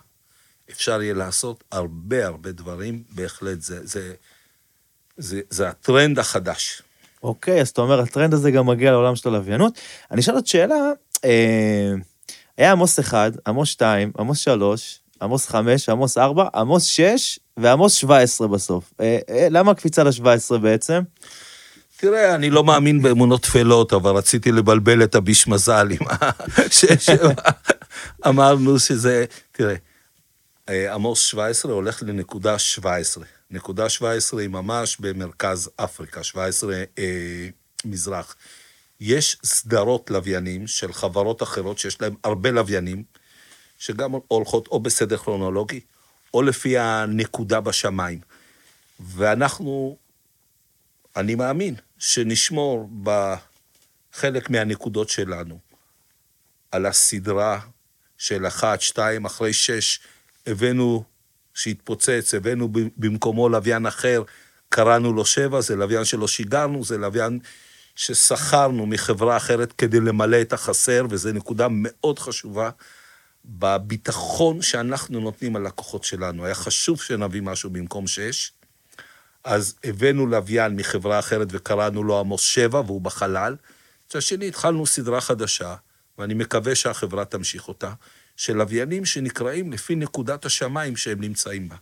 אפשר 0.72 1.02
יהיה 1.02 1.14
לעשות 1.14 1.64
הרבה 1.72 2.26
הרבה 2.26 2.52
דברים, 2.52 3.04
בהחלט 3.12 3.62
זה, 3.62 3.86
זה, 3.86 4.14
זה, 5.18 5.42
זה 5.50 5.70
הטרנד 5.70 6.20
החדש. 6.20 6.82
אוקיי, 7.24 7.62
אז 7.62 7.70
אתה 7.70 7.82
אומר, 7.82 8.00
הטרנד 8.00 8.34
הזה 8.34 8.52
גם 8.52 8.66
מגיע 8.66 8.92
לעולם 8.92 9.16
של 9.16 9.30
הלוויינות. 9.30 9.80
אני 10.12 10.22
אשאל 10.22 10.36
עוד 10.36 10.48
שאלה, 10.48 10.92
אה, 11.26 11.94
היה 12.58 12.72
עמוס 12.72 13.00
1, 13.00 13.34
עמוס 13.48 13.70
2, 13.70 14.12
עמוס 14.20 14.40
3, 14.40 15.00
עמוס 15.22 15.48
5, 15.48 15.90
עמוס 15.90 16.18
4, 16.18 16.48
עמוס 16.56 16.84
6 16.84 17.40
ועמוס 17.58 17.94
17 17.94 18.48
בסוף. 18.48 18.94
אה, 19.02 19.18
אה, 19.30 19.48
למה 19.50 19.72
הקפיצה 19.72 20.04
ל-17 20.04 20.58
בעצם? 20.58 21.02
תראה, 21.98 22.36
אני 22.36 22.50
לא 22.50 22.64
מאמין 22.64 23.02
באמונות 23.02 23.44
טפלות, 23.44 23.94
אבל 23.94 24.12
רציתי 24.16 24.52
לבלבל 24.52 25.04
את 25.04 25.16
הביש 25.16 25.48
מזל 25.48 25.88
עם 25.92 26.08
ה... 26.10 26.30
אמרנו 28.28 28.80
שזה, 28.80 29.26
תראה, 29.52 29.76
אה, 30.70 30.94
עמוס 30.94 31.20
17 31.20 31.72
הולך 31.72 32.04
לנקודה 32.04 32.60
17. 32.60 33.26
נקודה 33.52 33.90
17 33.90 34.42
היא 34.42 34.50
ממש 34.50 34.98
במרכז 35.00 35.70
אפריקה, 35.76 36.24
17 36.24 36.84
אה, 36.98 37.50
מזרח. 37.86 38.36
יש 39.00 39.38
סדרות 39.44 40.10
לוויינים 40.10 40.68
של 40.68 40.94
חברות 40.94 41.44
אחרות 41.44 41.80
שיש 41.80 42.02
להן 42.02 42.14
הרבה 42.24 42.52
לוויינים, 42.52 43.04
שגם 43.78 44.12
הולכות 44.28 44.68
או 44.68 44.80
בסדר 44.80 45.18
כרונולוגי, 45.18 45.80
או 46.34 46.42
לפי 46.42 46.78
הנקודה 46.78 47.62
בשמיים. 47.62 48.20
ואנחנו, 49.00 49.98
אני 51.16 51.36
מאמין, 51.36 51.76
שנשמור 51.98 52.90
בחלק 53.04 54.50
מהנקודות 54.50 55.10
שלנו 55.10 55.60
על 56.72 56.86
הסדרה 56.86 57.60
של 58.18 58.48
אחת, 58.48 58.82
שתיים, 58.82 59.26
אחרי 59.26 59.54
שש, 59.54 60.00
הבאנו, 60.48 61.04
שהתפוצץ, 61.54 62.34
הבאנו 62.34 62.70
במקומו 62.98 63.50
לוויין 63.50 63.86
אחר, 63.86 64.24
קראנו 64.70 65.14
לו 65.14 65.26
שבע, 65.26 65.62
זה 65.62 65.76
לוויין 65.76 66.06
שלא 66.06 66.28
שיגרנו, 66.28 66.84
זה 66.84 66.98
לוויין 66.98 67.40
ששכרנו 67.96 68.86
מחברה 68.86 69.38
אחרת 69.38 69.74
כדי 69.74 70.00
למלא 70.00 70.42
את 70.42 70.54
החסר, 70.54 71.06
וזו 71.10 71.32
נקודה 71.32 71.68
מאוד 71.70 72.20
חשובה 72.20 72.70
בביטחון 73.46 74.62
שאנחנו 74.62 75.20
נותנים 75.20 75.56
ללקוחות 75.56 76.04
שלנו. 76.04 76.46
היה 76.46 76.56
חשוב 76.56 77.02
שנביא 77.02 77.42
משהו 77.42 77.70
במקום 77.70 78.08
שש, 78.08 78.52
אז 79.44 79.76
הבאנו 79.84 80.26
לוויין 80.26 80.76
מחברה 80.76 81.20
אחרת 81.20 81.48
וקראנו 81.52 82.04
לו 82.04 82.20
עמוס 82.20 82.42
שבע, 82.42 82.80
והוא 82.86 83.02
בחלל. 83.02 83.56
מצד 84.08 84.22
שני, 84.22 84.48
התחלנו 84.48 84.86
סדרה 84.86 85.22
חדשה, 85.22 85.76
ואני 86.18 86.34
מקווה 86.34 86.76
שהחברה 86.76 87.26
תמשיך 87.26 87.68
אותה, 87.68 87.94
של 88.38 88.54
לוויינים 88.54 89.06
שנקראים 89.06 89.72
לפי 89.72 89.96
נקודת 89.96 90.46
השמיים 90.46 90.96
שהם 90.96 91.22
נמצאים 91.22 91.70
בה. 91.70 91.76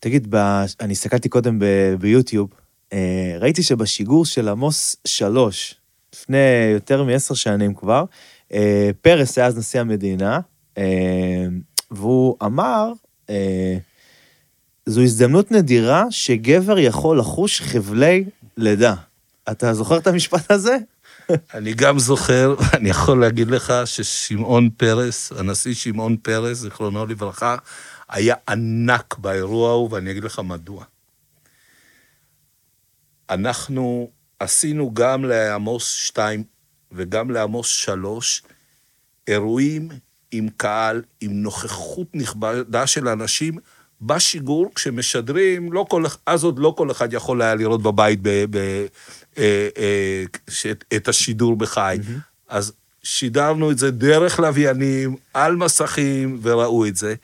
תגיד, 0.00 0.26
ב... 0.30 0.36
אני 0.80 0.92
הסתכלתי 0.92 1.28
קודם 1.28 1.58
ב... 1.58 1.64
ביוטיוב, 1.98 2.50
אה, 2.92 3.36
ראיתי 3.40 3.62
שבשיגור 3.62 4.24
של 4.24 4.48
עמוס 4.48 4.96
שלוש, 5.04 5.74
לפני 6.14 6.38
יותר 6.72 7.02
מעשר 7.04 7.34
שנים 7.34 7.74
כבר, 7.74 8.04
אה, 8.52 8.90
פרס 9.02 9.38
היה 9.38 9.46
אז 9.46 9.58
נשיא 9.58 9.80
המדינה, 9.80 10.40
אה, 10.78 11.46
והוא 11.90 12.36
אמר, 12.42 12.92
זו 14.86 15.02
הזדמנות 15.02 15.50
נדירה 15.50 16.04
שגבר 16.10 16.78
יכול 16.78 17.18
לחוש 17.18 17.60
חבלי 17.60 18.24
לידה. 18.56 18.94
אתה 19.50 19.74
זוכר 19.74 19.98
את 19.98 20.06
המשפט 20.06 20.50
הזה? 20.50 20.76
אני 21.54 21.74
גם 21.74 21.98
זוכר, 21.98 22.54
אני 22.76 22.88
יכול 22.90 23.20
להגיד 23.20 23.50
לך 23.50 23.72
ששמעון 23.84 24.70
פרס, 24.70 25.32
הנשיא 25.32 25.74
שמעון 25.74 26.16
פרס, 26.16 26.58
זיכרונו 26.58 27.06
לברכה, 27.06 27.56
היה 28.08 28.34
ענק 28.48 29.18
באירוע 29.18 29.70
ההוא, 29.70 29.88
ואני 29.92 30.10
אגיד 30.10 30.24
לך 30.24 30.38
מדוע. 30.38 30.84
אנחנו 33.30 34.10
עשינו 34.38 34.94
גם 34.94 35.24
לעמוס 35.24 35.92
2 35.92 36.44
וגם 36.92 37.30
לעמוס 37.30 37.68
3 37.68 38.42
אירועים 39.28 39.88
עם 40.30 40.48
קהל, 40.56 41.02
עם 41.20 41.32
נוכחות 41.32 42.06
נכבדה 42.14 42.86
של 42.86 43.08
אנשים 43.08 43.58
בשיגור, 44.00 44.70
כשמשדרים, 44.74 45.72
לא 45.72 45.86
כל, 45.88 46.04
אז 46.26 46.44
עוד 46.44 46.58
לא 46.58 46.74
כל 46.76 46.90
אחד 46.90 47.12
יכול 47.12 47.42
היה 47.42 47.54
לראות 47.54 47.82
בבית 47.82 48.18
ב, 48.22 48.44
ב, 48.50 48.86
אה, 49.38 49.68
אה, 49.78 50.24
את 50.96 51.08
השידור 51.08 51.56
בחי. 51.56 51.98
Mm-hmm. 52.02 52.20
אז 52.48 52.72
שידרנו 53.02 53.70
את 53.70 53.78
זה 53.78 53.90
דרך 53.90 54.40
לוויינים, 54.40 55.16
על 55.34 55.56
מסכים, 55.56 56.38
וראו 56.42 56.86
את 56.86 56.96
זה. 56.96 57.14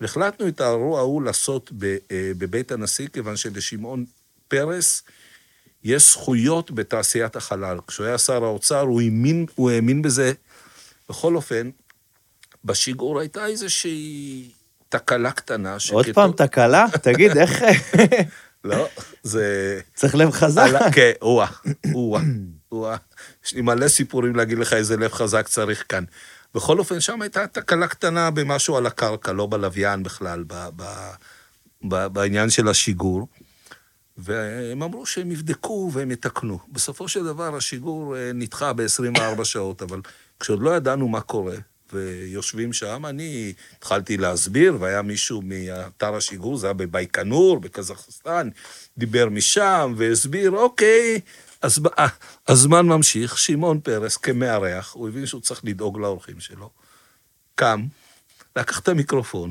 והחלטנו 0.00 0.48
את 0.48 0.60
האירוע 0.60 0.98
ההוא 0.98 1.22
לעשות 1.22 1.70
ב, 1.78 1.84
אה, 1.84 2.32
בבית 2.38 2.72
הנשיא, 2.72 3.08
כיוון 3.12 3.36
שלשמעון 3.36 4.04
פרס 4.48 5.02
יש 5.84 6.12
זכויות 6.12 6.70
בתעשיית 6.70 7.36
החלל. 7.36 7.78
כשהוא 7.86 8.06
היה 8.06 8.18
שר 8.18 8.44
האוצר, 8.44 8.80
הוא 8.80 9.00
האמין, 9.00 9.46
הוא 9.54 9.70
האמין 9.70 10.02
בזה. 10.02 10.32
בכל 11.08 11.36
אופן, 11.36 11.70
בשיגור 12.64 13.20
הייתה 13.20 13.46
איזושהי 13.46 14.50
תקלה 14.88 15.32
קטנה. 15.32 15.78
שכתוב... 15.78 15.96
עוד 15.96 16.06
פעם 16.14 16.32
תקלה? 16.32 16.86
תגיד, 17.02 17.36
איך... 17.36 17.62
לא, 18.66 18.88
זה... 19.22 19.80
צריך 19.94 20.14
לב 20.14 20.30
חזק. 20.30 20.70
כן, 20.94 21.12
או-אה, 21.22 21.46
או-אה, 21.94 22.20
או-אה. 22.72 22.96
יש 23.44 23.54
לי 23.54 23.60
מלא 23.60 23.88
סיפורים 23.88 24.36
להגיד 24.36 24.58
לך 24.58 24.72
איזה 24.72 24.96
לב 24.96 25.12
חזק 25.12 25.48
צריך 25.48 25.84
כאן. 25.88 26.04
בכל 26.54 26.78
אופן, 26.78 27.00
שם 27.00 27.22
הייתה 27.22 27.46
תקלה 27.46 27.86
קטנה 27.86 28.30
במשהו 28.30 28.76
על 28.76 28.86
הקרקע, 28.86 29.32
לא 29.32 29.46
בלוויין 29.46 30.02
בכלל, 30.02 30.44
ב, 30.46 30.54
ב, 30.76 30.82
ב, 31.88 32.06
בעניין 32.06 32.50
של 32.50 32.68
השיגור. 32.68 33.28
והם 34.18 34.82
אמרו 34.82 35.06
שהם 35.06 35.32
יבדקו 35.32 35.90
והם 35.92 36.10
יתקנו. 36.10 36.58
בסופו 36.72 37.08
של 37.08 37.24
דבר 37.24 37.56
השיגור 37.56 38.16
אה, 38.16 38.30
נדחה 38.34 38.72
ב-24 38.72 39.44
שעות, 39.44 39.82
אבל 39.82 40.00
כשעוד 40.40 40.62
לא 40.62 40.76
ידענו 40.76 41.08
מה 41.08 41.20
קורה, 41.20 41.56
ויושבים 41.92 42.72
שם, 42.72 43.06
אני 43.06 43.52
התחלתי 43.78 44.16
להסביר, 44.16 44.76
והיה 44.80 45.02
מישהו 45.02 45.42
מאתר 45.44 46.14
השיגור, 46.14 46.56
זה 46.56 46.66
היה 46.66 46.74
בבייקנור, 46.74 47.60
בקזחסטן, 47.60 48.48
דיבר 48.98 49.28
משם 49.28 49.94
והסביר, 49.96 50.50
אוקיי, 50.50 51.20
אז 51.62 51.80
הזמן 52.48 52.86
ממשיך, 52.86 53.38
שמעון 53.38 53.80
פרס 53.80 54.16
כמארח, 54.16 54.92
הוא 54.92 55.08
הבין 55.08 55.26
שהוא 55.26 55.40
צריך 55.40 55.60
לדאוג 55.64 55.98
לאורחים 55.98 56.40
שלו, 56.40 56.70
קם, 57.54 57.86
לקח 58.56 58.80
את 58.80 58.88
המיקרופון, 58.88 59.50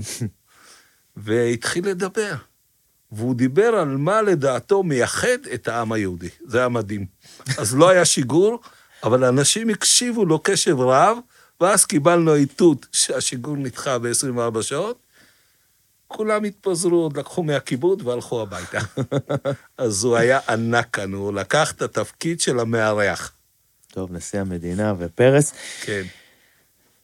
והתחיל 1.17 1.89
לדבר. 1.89 2.35
והוא 3.11 3.35
דיבר 3.35 3.67
על 3.67 3.97
מה 3.97 4.21
לדעתו 4.21 4.83
מייחד 4.83 5.45
את 5.53 5.67
העם 5.67 5.91
היהודי. 5.91 6.29
זה 6.45 6.57
היה 6.57 6.69
מדהים. 6.69 7.05
אז 7.57 7.75
לא 7.75 7.89
היה 7.89 8.05
שיגור, 8.05 8.59
אבל 9.03 9.23
אנשים 9.23 9.69
הקשיבו 9.69 10.25
לו 10.25 10.39
קשב 10.43 10.79
רב, 10.79 11.17
ואז 11.61 11.85
קיבלנו 11.85 12.35
איתות 12.35 12.85
שהשיגור 12.91 13.57
נדחה 13.57 13.99
ב-24 13.99 14.61
שעות. 14.61 15.05
כולם 16.07 16.43
התפזרו, 16.43 16.97
עוד 16.97 17.17
לקחו 17.17 17.43
מהכיבוד 17.43 18.01
והלכו 18.07 18.41
הביתה. 18.41 18.79
אז 19.77 20.03
הוא 20.03 20.15
היה 20.15 20.39
ענק 20.49 20.89
כאן, 20.93 21.13
הוא 21.13 21.33
לקח 21.33 21.71
את 21.71 21.81
התפקיד 21.81 22.41
של 22.41 22.59
המארח. 22.59 23.31
טוב, 23.91 24.11
נשיא 24.11 24.39
המדינה 24.39 24.93
ופרס. 24.97 25.53
כן. 25.81 26.03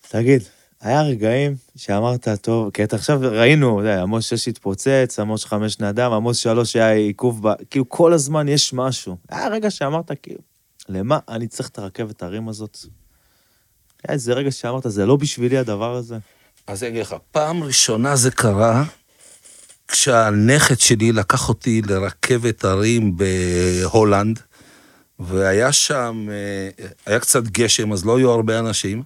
תגיד, 0.07 0.41
היה 0.81 1.01
רגעים 1.01 1.55
שאמרת, 1.75 2.27
טוב, 2.41 2.71
כי 2.71 2.83
אתה 2.83 2.95
עכשיו 2.95 3.19
ראינו, 3.21 3.79
יודע, 3.79 4.01
עמוס 4.01 4.25
6 4.25 4.47
התפוצץ, 4.47 5.19
עמוס 5.19 5.45
5 5.45 5.79
נדם, 5.79 6.11
עמוס 6.11 6.37
3 6.37 6.75
היה 6.75 6.91
עיכוב, 6.91 7.49
ב... 7.49 7.53
כאילו 7.69 7.89
כל 7.89 8.13
הזמן 8.13 8.47
יש 8.47 8.73
משהו. 8.73 9.17
היה 9.29 9.47
רגע 9.47 9.71
שאמרת, 9.71 10.11
כאילו, 10.23 10.39
למה 10.89 11.19
אני 11.29 11.47
צריך 11.47 11.69
את 11.69 11.79
הרכבת 11.79 12.23
הרים 12.23 12.49
הזאת? 12.49 12.77
היה 14.07 14.13
איזה 14.13 14.33
רגע 14.33 14.51
שאמרת, 14.51 14.83
זה 14.85 15.05
לא 15.05 15.15
בשבילי 15.15 15.57
הדבר 15.57 15.95
הזה. 15.95 16.17
אז 16.67 16.83
אני 16.83 16.89
אגיד 16.91 17.01
לך, 17.01 17.15
פעם 17.31 17.63
ראשונה 17.63 18.15
זה 18.15 18.31
קרה 18.31 18.83
כשהנכד 19.87 20.79
שלי 20.79 21.11
לקח 21.11 21.49
אותי 21.49 21.81
לרכבת 21.81 22.63
הרים 22.63 23.17
בהולנד, 23.17 24.39
והיה 25.19 25.71
שם, 25.71 26.27
אה, 26.31 26.85
היה 27.05 27.19
קצת 27.19 27.43
גשם, 27.43 27.93
אז 27.93 28.05
לא 28.05 28.17
היו 28.17 28.31
הרבה 28.31 28.59
אנשים. 28.59 29.03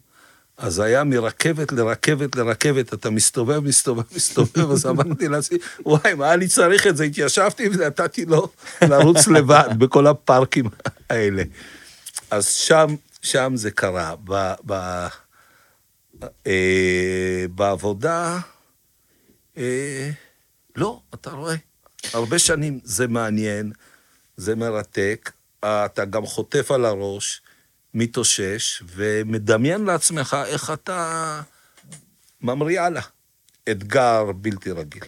אז 0.57 0.79
היה 0.79 1.03
מרכבת 1.03 1.71
לרכבת 1.71 2.35
לרכבת, 2.35 2.93
אתה 2.93 3.09
מסתובב, 3.09 3.59
מסתובב, 3.59 4.03
מסתובב, 4.15 4.71
אז 4.71 4.85
אמרתי 4.85 5.27
לעצמי, 5.27 5.57
וואי, 5.85 6.13
מה 6.13 6.33
אני 6.33 6.47
צריך 6.47 6.87
את 6.87 6.97
זה? 6.97 7.03
התיישבתי 7.03 7.67
ונתתי 7.67 8.25
לו 8.25 8.47
לרוץ 8.81 9.27
לבד 9.27 9.69
בכל 9.77 10.07
הפארקים 10.07 10.65
האלה. 11.09 11.43
אז 12.31 12.47
שם, 12.47 12.95
שם 13.25 13.51
זה 13.55 13.71
קרה. 13.71 14.15
ב, 14.23 14.53
ב, 14.65 14.73
אה, 16.47 17.45
בעבודה, 17.55 18.39
אה, 19.57 20.09
לא, 20.75 21.01
אתה 21.13 21.29
רואה, 21.29 21.55
הרבה 22.13 22.39
שנים 22.39 22.79
זה 22.83 23.07
מעניין, 23.07 23.71
זה 24.37 24.55
מרתק, 24.55 25.31
אתה 25.59 26.05
גם 26.05 26.25
חוטף 26.25 26.71
על 26.71 26.85
הראש, 26.85 27.41
מתאושש 27.93 28.83
ומדמיין 28.85 29.85
לעצמך 29.85 30.37
איך 30.45 30.71
אתה 30.71 31.41
ממריא 32.41 32.81
הלאה. 32.81 33.01
אתגר 33.71 34.31
בלתי 34.31 34.71
רגיל. 34.71 35.03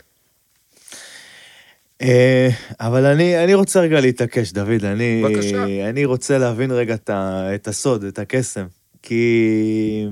אה, 2.01 2.49
אבל 2.79 3.05
אני, 3.05 3.43
אני 3.43 3.53
רוצה 3.53 3.79
רגע 3.81 3.99
להתעקש, 4.01 4.51
דוד. 4.51 4.85
אני, 4.85 5.23
בבקשה. 5.25 5.89
אני 5.89 6.05
רוצה 6.05 6.37
להבין 6.37 6.71
רגע 6.71 6.93
את, 6.93 7.09
את 7.55 7.67
הסוד, 7.67 8.03
את 8.03 8.19
הקסם. 8.19 8.65
כי, 9.01 10.07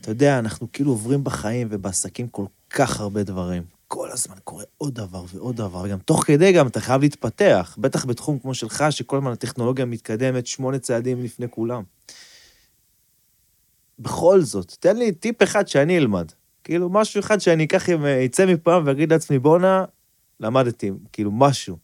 אתה 0.00 0.10
יודע, 0.10 0.38
אנחנו 0.38 0.72
כאילו 0.72 0.90
עוברים 0.90 1.24
בחיים 1.24 1.68
ובעסקים 1.70 2.28
כל 2.28 2.44
כך 2.70 3.00
הרבה 3.00 3.22
דברים. 3.22 3.62
כל 3.88 4.10
הזמן 4.10 4.34
קורה 4.44 4.64
עוד 4.78 4.94
דבר 4.94 5.24
ועוד 5.34 5.56
דבר, 5.56 5.82
וגם 5.84 5.98
תוך 5.98 6.24
כדי 6.26 6.52
גם 6.52 6.66
אתה 6.66 6.80
חייב 6.80 7.02
להתפתח, 7.02 7.76
בטח 7.80 8.04
בתחום 8.04 8.38
כמו 8.38 8.54
שלך, 8.54 8.84
שכל 8.90 9.16
הזמן 9.16 9.32
הטכנולוגיה 9.32 9.84
מתקדמת 9.84 10.46
שמונה 10.46 10.78
צעדים 10.78 11.22
לפני 11.22 11.46
כולם. 11.50 11.82
בכל 13.98 14.40
זאת, 14.40 14.76
תן 14.80 14.96
לי 14.96 15.12
טיפ 15.12 15.42
אחד 15.42 15.68
שאני 15.68 15.98
אלמד. 15.98 16.26
כאילו, 16.64 16.88
משהו 16.90 17.20
אחד 17.20 17.40
שאני 17.40 17.64
אקח, 17.64 17.88
עם- 17.88 18.04
אצא 18.06 18.46
מפה 18.46 18.78
ואגיד 18.84 19.12
לעצמי, 19.12 19.38
בואנה, 19.38 19.84
למדתי, 20.40 20.90
כאילו, 21.12 21.32
משהו. 21.32 21.78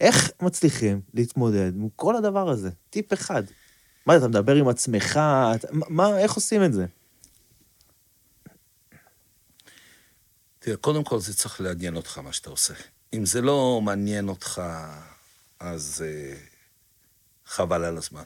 איך 0.00 0.30
מצליחים 0.42 1.00
להתמודד 1.14 1.72
עם 1.76 1.88
כל 1.96 2.16
הדבר 2.16 2.48
הזה? 2.48 2.70
טיפ 2.90 3.12
אחד. 3.12 3.42
מה, 4.06 4.16
אתה 4.16 4.28
מדבר 4.28 4.54
עם 4.54 4.68
עצמך? 4.68 5.20
אתה, 5.54 5.68
מה- 5.72 6.18
איך 6.18 6.32
עושים 6.32 6.64
את 6.64 6.72
זה? 6.72 6.86
תראה, 10.58 10.76
קודם 10.76 11.04
כל 11.04 11.18
זה 11.20 11.34
צריך 11.34 11.60
לעניין 11.60 11.96
אותך 11.96 12.18
מה 12.18 12.32
שאתה 12.32 12.50
עושה. 12.50 12.74
אם 13.14 13.26
זה 13.26 13.40
לא 13.40 13.80
מעניין 13.84 14.28
אותך, 14.28 14.62
אז 15.60 16.04
uh, 16.04 16.38
חבל 17.46 17.84
על 17.84 17.96
הזמן. 17.96 18.22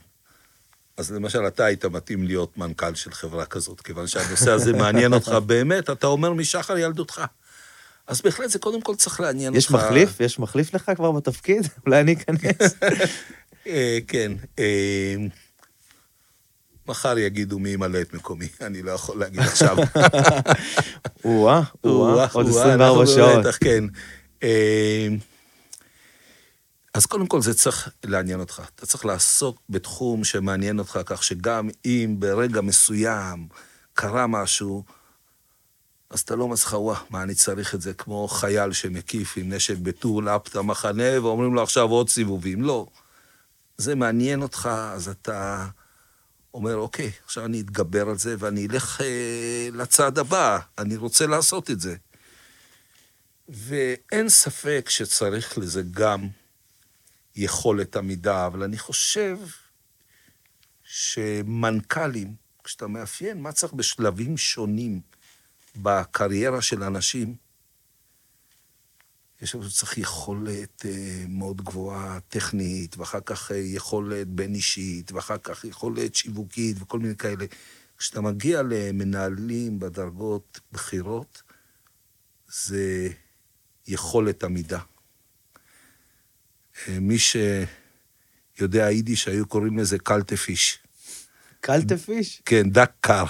אז 0.96 1.12
למשל, 1.12 1.46
אתה 1.46 1.64
היית 1.64 1.84
מתאים 1.84 2.24
להיות 2.24 2.58
מנכ"ל 2.58 2.94
של 2.94 3.12
חברה 3.12 3.46
כזאת, 3.46 3.80
כיוון 3.80 4.06
שהנושא 4.06 4.50
הזה 4.50 4.72
מעניין 4.82 5.12
אותך 5.12 5.28
באמת, 5.28 5.90
אתה 5.90 6.06
אומר 6.06 6.32
משחר 6.32 6.78
ילדותך. 6.78 7.22
אז 8.06 8.20
בהחלט 8.22 8.50
זה 8.50 8.58
קודם 8.58 8.80
כל 8.80 8.94
צריך 8.96 9.20
לעניין 9.20 9.54
יש 9.54 9.72
אותך. 9.72 9.84
מחליף? 9.84 10.20
יש 10.20 10.38
מחליף 10.38 10.74
לך 10.74 10.90
כבר 10.96 11.12
בתפקיד? 11.12 11.62
אולי 11.86 12.00
אני 12.00 12.12
אכנס? 12.12 12.74
אה, 13.66 13.98
כן. 14.08 14.32
אה, 14.58 15.14
מחר 16.88 17.18
יגידו 17.18 17.58
מי 17.58 17.68
ימלא 17.68 18.00
את 18.00 18.14
מקומי, 18.14 18.48
אני 18.66 18.82
לא 18.82 18.90
יכול 18.90 19.18
להגיד 19.18 19.40
עכשיו. 19.40 19.76
או-אה, 21.24 21.62
או-אה, 21.84 22.26
עוד 22.32 22.48
או-אה, 22.48 22.60
24 22.60 22.86
אנחנו 22.86 23.06
שעות. 23.06 23.46
כן. 23.60 23.84
אה, 24.42 25.08
אז 26.94 27.06
קודם 27.06 27.26
כל 27.26 27.40
זה 27.40 27.54
צריך 27.54 27.88
לעניין 28.04 28.40
אותך. 28.40 28.62
אתה 28.74 28.86
צריך 28.86 29.04
לעסוק 29.04 29.62
בתחום 29.68 30.24
שמעניין 30.24 30.78
אותך, 30.78 31.00
כך 31.06 31.22
שגם 31.22 31.68
אם 31.84 32.16
ברגע 32.18 32.60
מסוים 32.60 33.48
קרה 33.94 34.26
משהו, 34.26 34.84
אז 36.10 36.20
אתה 36.20 36.36
לא 36.36 36.54
וואה, 36.72 37.00
מה 37.10 37.22
אני 37.22 37.34
צריך 37.34 37.74
את 37.74 37.80
זה? 37.82 37.94
כמו 37.94 38.28
חייל 38.28 38.72
שמקיף 38.72 39.36
עם 39.36 39.52
נשק 39.52 39.76
בטול 39.76 40.28
אפ 40.28 40.48
את 40.48 40.56
המחנה, 40.56 41.20
ואומרים 41.22 41.54
לו 41.54 41.62
עכשיו 41.62 41.88
עוד 41.88 42.08
סיבובים. 42.08 42.62
לא. 42.62 42.86
זה 43.78 43.94
מעניין 43.94 44.42
אותך, 44.42 44.68
אז 44.92 45.08
אתה 45.08 45.66
אומר, 46.54 46.76
אוקיי, 46.76 47.12
עכשיו 47.24 47.44
אני 47.44 47.60
אתגבר 47.60 48.08
על 48.08 48.18
זה 48.18 48.36
ואני 48.38 48.66
אלך 48.66 49.00
אה, 49.00 49.68
לצעד 49.72 50.18
הבא, 50.18 50.58
אני 50.78 50.96
רוצה 50.96 51.26
לעשות 51.26 51.70
את 51.70 51.80
זה. 51.80 51.96
ואין 53.48 54.28
ספק 54.28 54.86
שצריך 54.88 55.58
לזה 55.58 55.82
גם 55.90 56.28
יכולת 57.36 57.96
עמידה, 57.96 58.46
אבל 58.46 58.62
אני 58.62 58.78
חושב 58.78 59.38
שמנכ"לים, 60.84 62.34
כשאתה 62.64 62.86
מאפיין 62.86 63.42
מה 63.42 63.52
צריך 63.52 63.72
בשלבים 63.72 64.36
שונים 64.36 65.00
בקריירה 65.76 66.62
של 66.62 66.82
אנשים, 66.82 67.36
יש 69.42 69.54
לנו 69.54 69.70
צריך 69.70 69.98
יכולת 69.98 70.86
אה, 70.86 71.24
מאוד 71.28 71.62
גבוהה 71.62 72.18
טכנית, 72.28 72.98
ואחר 72.98 73.20
כך 73.26 73.52
אה, 73.52 73.56
יכולת 73.56 74.28
בין-אישית, 74.28 75.12
ואחר 75.12 75.38
כך 75.38 75.64
יכולת 75.64 76.14
שיווקית 76.14 76.76
וכל 76.80 76.98
מיני 76.98 77.16
כאלה. 77.16 77.46
כשאתה 77.98 78.20
מגיע 78.20 78.62
למנהלים 78.62 79.78
בדרגות 79.78 80.60
בכירות, 80.72 81.42
זה 82.48 83.08
יכולת 83.86 84.44
עמידה. 84.44 84.80
אה, 86.88 87.00
מי 87.00 87.16
שיודע 87.18 88.90
יידיש, 88.90 89.28
היו 89.28 89.46
קוראים 89.46 89.78
לזה 89.78 89.98
קלטפיש. 89.98 90.85
קלטפיש? 91.66 92.42
כן, 92.44 92.70
דק 92.70 92.90
קר. 93.00 93.24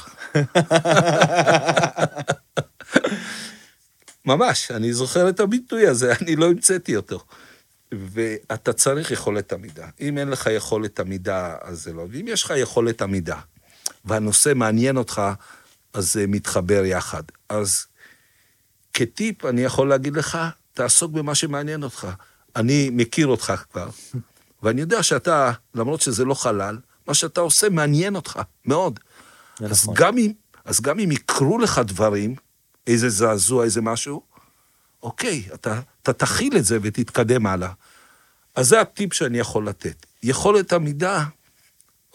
ממש, 4.25 4.71
אני 4.71 4.93
זוכר 4.93 5.29
את 5.29 5.41
הביטוי 5.41 5.87
הזה, 5.87 6.13
אני 6.21 6.37
לא 6.37 6.47
המצאתי 6.47 6.97
אותו. 6.97 7.25
ואתה 7.93 8.73
צריך 8.73 9.11
יכולת 9.11 9.53
עמידה. 9.53 9.89
אם 10.01 10.19
אין 10.19 10.29
לך 10.29 10.49
יכולת 10.53 11.01
עמידה, 11.01 11.57
אז 11.63 11.83
זה 11.83 11.93
לא. 11.93 12.07
ואם 12.11 12.29
יש 12.29 12.45
לך 12.45 12.53
יכולת 12.57 13.03
עמידה, 13.03 13.41
והנושא 14.05 14.53
מעניין 14.55 14.97
אותך, 14.97 15.23
אז 15.93 16.13
זה 16.13 16.27
מתחבר 16.27 16.85
יחד. 16.85 17.23
אז 17.49 17.87
כטיפ, 18.93 19.45
אני 19.45 19.61
יכול 19.61 19.89
להגיד 19.89 20.17
לך, 20.17 20.39
תעסוק 20.75 21.13
במה 21.13 21.35
שמעניין 21.35 21.83
אותך. 21.83 22.09
אני 22.57 22.91
מכיר 22.93 23.27
אותך 23.27 23.53
כבר, 23.73 23.89
ואני 24.63 24.81
יודע 24.81 25.03
שאתה, 25.03 25.53
למרות 25.75 26.01
שזה 26.01 26.25
לא 26.25 26.35
חלל, 26.35 26.79
מה 27.09 27.15
שאתה 27.15 27.41
עושה 27.41 27.69
מעניין 27.69 28.17
אותך 28.17 28.41
מאוד. 28.65 29.01
אז 29.61 29.83
נכון. 29.83 29.95
גם 29.99 30.19
אם, 30.19 30.33
אז 30.65 30.81
גם 30.81 31.01
אם 31.01 31.13
יקרו 31.13 31.59
לך 31.59 31.79
דברים, 31.79 32.35
איזה 32.87 33.09
זעזוע, 33.09 33.65
איזה 33.65 33.81
משהו, 33.81 34.23
אוקיי, 35.03 35.43
אתה, 35.55 35.81
אתה 36.03 36.13
תכיל 36.13 36.57
את 36.57 36.65
זה 36.65 36.79
ותתקדם 36.83 37.47
הלאה. 37.47 37.73
אז 38.55 38.69
זה 38.69 38.81
הטיפ 38.81 39.15
שאני 39.15 39.39
יכול 39.39 39.69
לתת. 39.69 40.07
יכולת 40.23 40.73
עמידה, 40.73 41.25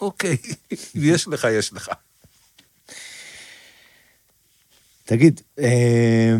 אוקיי, 0.00 0.36
יש 0.94 1.28
לך, 1.28 1.46
יש 1.50 1.72
לך. 1.72 1.90
תגיד, 5.04 5.40
אה, 5.58 6.36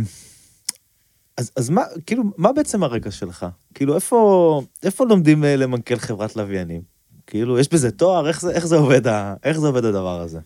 אז, 1.37 1.53
אז 1.57 1.71
מה, 1.71 1.83
כאילו, 2.07 2.23
מה 2.37 2.53
בעצם 2.53 2.83
הרקע 2.83 3.11
שלך? 3.11 3.47
כאילו, 3.75 3.95
איפה, 3.95 4.62
איפה 4.83 5.07
לומדים 5.07 5.45
אה, 5.45 5.57
למנכ"ל 5.57 5.99
חברת 5.99 6.37
לוויינים? 6.37 6.91
כאילו, 7.27 7.59
יש 7.59 7.69
בזה 7.69 7.91
תואר? 7.91 8.29
איך 8.29 8.41
זה, 8.41 8.51
איך 8.51 8.67
זה 8.67 8.77
עובד, 8.77 9.07
איך 9.45 9.59
זה 9.59 9.67
עובד 9.67 9.85
הדבר 9.85 10.21
הזה? 10.21 10.39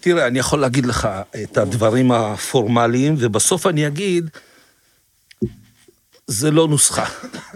תראה, 0.00 0.26
אני 0.26 0.38
יכול 0.38 0.60
להגיד 0.60 0.86
לך 0.86 1.08
את 1.42 1.58
הדברים 1.58 2.12
הפורמליים, 2.12 3.14
ובסוף 3.18 3.66
אני 3.66 3.86
אגיד, 3.86 4.30
זה 6.26 6.50
לא 6.50 6.68
נוסחה. 6.68 7.04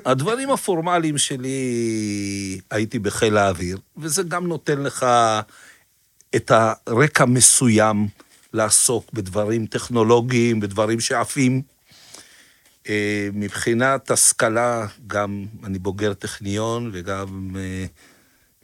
הדברים 0.04 0.50
הפורמליים 0.50 1.18
שלי, 1.18 2.60
הייתי 2.70 2.98
בחיל 2.98 3.36
האוויר, 3.36 3.78
וזה 3.96 4.22
גם 4.22 4.46
נותן 4.46 4.80
לך 4.82 5.06
את 6.36 6.50
הרקע 6.50 7.24
מסוים 7.24 8.08
לעסוק 8.52 9.12
בדברים 9.12 9.66
טכנולוגיים, 9.66 10.60
בדברים 10.60 11.00
שעפים. 11.00 11.62
אה, 12.88 13.28
מבחינת 13.32 14.10
השכלה, 14.10 14.86
גם 15.06 15.44
אני 15.64 15.78
בוגר 15.78 16.14
טכניון 16.14 16.90
וגם 16.92 17.56
אה, 17.56 17.86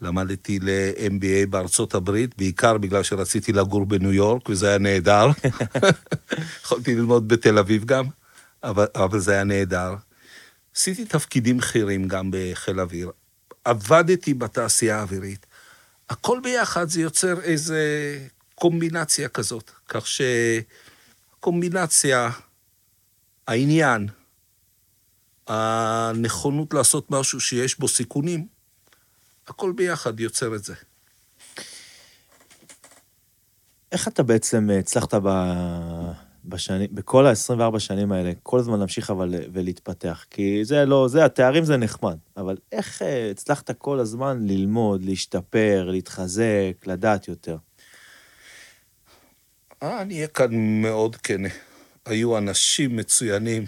למדתי 0.01 0.59
ל-MBA 0.63 1.47
בארצות 1.51 1.95
הברית, 1.95 2.39
בעיקר 2.39 2.79
בגלל 2.79 3.03
שרציתי 3.03 3.53
לגור 3.53 3.87
בניו 3.87 4.13
יורק, 4.13 4.49
וזה 4.49 4.69
היה 4.69 4.79
נהדר. 4.79 5.27
יכולתי 6.65 6.95
ללמוד 6.95 7.29
בתל 7.29 7.59
אביב 7.59 7.85
גם, 7.85 8.05
אבל, 8.63 8.87
אבל 8.95 9.19
זה 9.19 9.33
היה 9.33 9.45
נהדר. 9.45 9.95
עשיתי 10.77 11.05
תפקידים 11.05 11.59
בכירים 11.59 12.09
גם 12.09 12.31
בחיל 12.33 12.81
אוויר. 12.81 13.11
עבדתי 13.65 14.35
בתעשייה 14.35 14.99
האווירית. 14.99 15.47
הכל 16.11 16.41
ביחד 16.43 16.89
זה 16.89 17.01
יוצר 17.01 17.41
איזה 17.41 18.19
קומבינציה 18.55 19.29
כזאת, 19.29 19.71
כך 19.89 20.05
שקומבינציה, 21.41 22.31
העניין, 23.49 24.09
הנכונות 25.47 26.75
לעשות 26.75 27.11
משהו 27.11 27.41
שיש 27.41 27.79
בו 27.79 27.89
סיכונים, 27.89 28.47
הכל 29.49 29.73
ביחד 29.73 30.21
יוצר 30.21 30.55
את 30.55 30.65
זה. 30.65 30.75
איך 33.93 34.09
אתה 34.09 34.23
בעצם 34.23 34.71
הצלחת 34.79 35.15
ב... 35.15 35.29
בשנים, 36.45 36.89
בכל 36.93 37.27
ה-24 37.27 37.79
שנים 37.79 38.13
האלה, 38.13 38.33
כל 38.43 38.59
הזמן 38.59 38.79
להמשיך 38.79 39.11
אבל 39.11 39.35
ולהתפתח? 39.53 40.25
כי 40.31 40.65
זה 40.65 40.85
לא, 40.85 41.09
זה, 41.09 41.25
התארים 41.25 41.65
זה 41.65 41.77
נחמד, 41.77 42.17
אבל 42.37 42.57
איך 42.73 43.03
אה, 43.03 43.31
הצלחת 43.31 43.71
כל 43.71 43.99
הזמן 43.99 44.47
ללמוד, 44.47 45.03
להשתפר, 45.03 45.89
להתחזק, 45.91 46.87
לדעת 46.87 47.29
יותר? 47.29 47.57
אה, 49.83 50.03
אני 50.03 50.15
אהיה 50.15 50.27
כאן 50.27 50.83
מאוד 50.83 51.17
כן. 51.17 51.41
היו 52.07 52.39
אנשים 52.39 52.97
מצוינים 52.97 53.67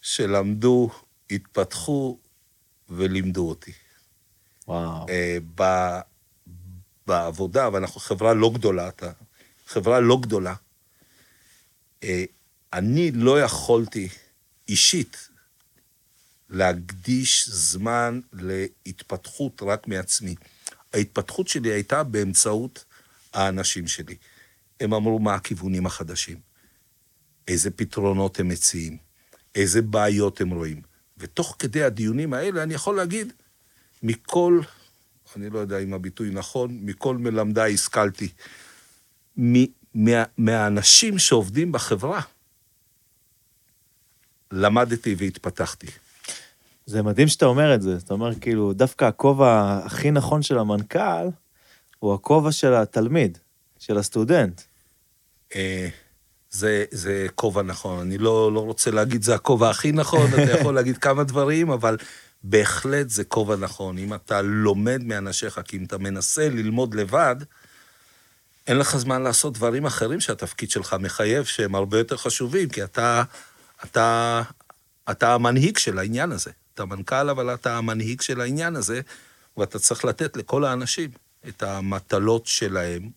שלמדו, 0.00 0.90
התפתחו 1.30 2.18
ולימדו 2.88 3.48
אותי. 3.48 3.72
וואו. 4.68 5.06
אה, 5.08 5.38
ב- 5.54 6.00
בעבודה, 7.06 7.68
ואנחנו 7.72 8.00
חברה 8.00 8.34
לא 8.34 8.50
גדולה, 8.54 8.88
אתה 8.88 9.12
חברה 9.66 10.00
לא 10.00 10.18
גדולה, 10.20 10.54
אה, 12.04 12.24
אני 12.72 13.10
לא 13.10 13.40
יכולתי 13.40 14.08
אישית 14.68 15.28
להקדיש 16.50 17.48
זמן 17.48 18.20
להתפתחות 18.32 19.62
רק 19.62 19.88
מעצמי. 19.88 20.34
ההתפתחות 20.92 21.48
שלי 21.48 21.72
הייתה 21.72 22.02
באמצעות 22.02 22.84
האנשים 23.32 23.88
שלי. 23.88 24.16
הם 24.80 24.94
אמרו 24.94 25.18
מה 25.18 25.34
הכיוונים 25.34 25.86
החדשים, 25.86 26.40
איזה 27.48 27.70
פתרונות 27.70 28.40
הם 28.40 28.48
מציעים, 28.48 28.96
איזה 29.54 29.82
בעיות 29.82 30.40
הם 30.40 30.50
רואים. 30.50 30.82
ותוך 31.18 31.56
כדי 31.58 31.82
הדיונים 31.82 32.34
האלה 32.34 32.62
אני 32.62 32.74
יכול 32.74 32.96
להגיד, 32.96 33.32
מכל, 34.02 34.60
אני 35.36 35.50
לא 35.50 35.58
יודע 35.58 35.78
אם 35.78 35.94
הביטוי 35.94 36.30
נכון, 36.30 36.78
מכל 36.82 37.16
מלמדיי 37.16 37.74
השכלתי. 37.74 38.28
מ- 39.38 39.78
מה, 39.94 40.24
מהאנשים 40.38 41.18
שעובדים 41.18 41.72
בחברה 41.72 42.20
למדתי 44.52 45.14
והתפתחתי. 45.18 45.86
זה 46.86 47.02
מדהים 47.02 47.28
שאתה 47.28 47.46
אומר 47.46 47.74
את 47.74 47.82
זה. 47.82 47.96
אתה 47.96 48.14
אומר, 48.14 48.34
כאילו, 48.40 48.72
דווקא 48.72 49.04
הכובע 49.04 49.80
הכי 49.84 50.10
נכון 50.10 50.42
של 50.42 50.58
המנכ"ל, 50.58 51.28
הוא 51.98 52.14
הכובע 52.14 52.52
של 52.52 52.74
התלמיד, 52.74 53.38
של 53.78 53.98
הסטודנט. 53.98 54.60
זה, 56.50 56.84
זה 56.90 57.26
כובע 57.34 57.62
נכון. 57.62 58.00
אני 58.00 58.18
לא, 58.18 58.52
לא 58.52 58.60
רוצה 58.60 58.90
להגיד 58.90 59.22
זה 59.22 59.34
הכובע 59.34 59.70
הכי 59.70 59.92
נכון, 59.92 60.30
אתה 60.34 60.52
יכול 60.52 60.74
להגיד 60.74 60.98
כמה 60.98 61.24
דברים, 61.24 61.70
אבל 61.70 61.96
בהחלט 62.42 63.08
זה 63.08 63.24
כובע 63.24 63.56
נכון. 63.56 63.98
אם 63.98 64.14
אתה 64.14 64.42
לומד 64.42 65.02
מאנשיך, 65.04 65.60
כי 65.64 65.76
אם 65.76 65.84
אתה 65.84 65.98
מנסה 65.98 66.48
ללמוד 66.48 66.94
לבד, 66.94 67.36
אין 68.66 68.78
לך 68.78 68.96
זמן 68.96 69.22
לעשות 69.22 69.54
דברים 69.54 69.86
אחרים 69.86 70.20
שהתפקיד 70.20 70.70
שלך 70.70 70.96
מחייב, 71.00 71.44
שהם 71.44 71.74
הרבה 71.74 71.98
יותר 71.98 72.16
חשובים, 72.16 72.68
כי 72.68 72.84
אתה, 72.84 73.22
אתה, 73.84 74.42
אתה 75.10 75.34
המנהיג 75.34 75.78
של 75.78 75.98
העניין 75.98 76.32
הזה. 76.32 76.50
אתה 76.74 76.84
מנכ"ל, 76.84 77.30
אבל 77.30 77.54
אתה 77.54 77.78
המנהיג 77.78 78.20
של 78.20 78.40
העניין 78.40 78.76
הזה, 78.76 79.00
ואתה 79.56 79.78
צריך 79.78 80.04
לתת 80.04 80.36
לכל 80.36 80.64
האנשים 80.64 81.10
את 81.48 81.62
המטלות 81.62 82.46
שלהם. 82.46 83.10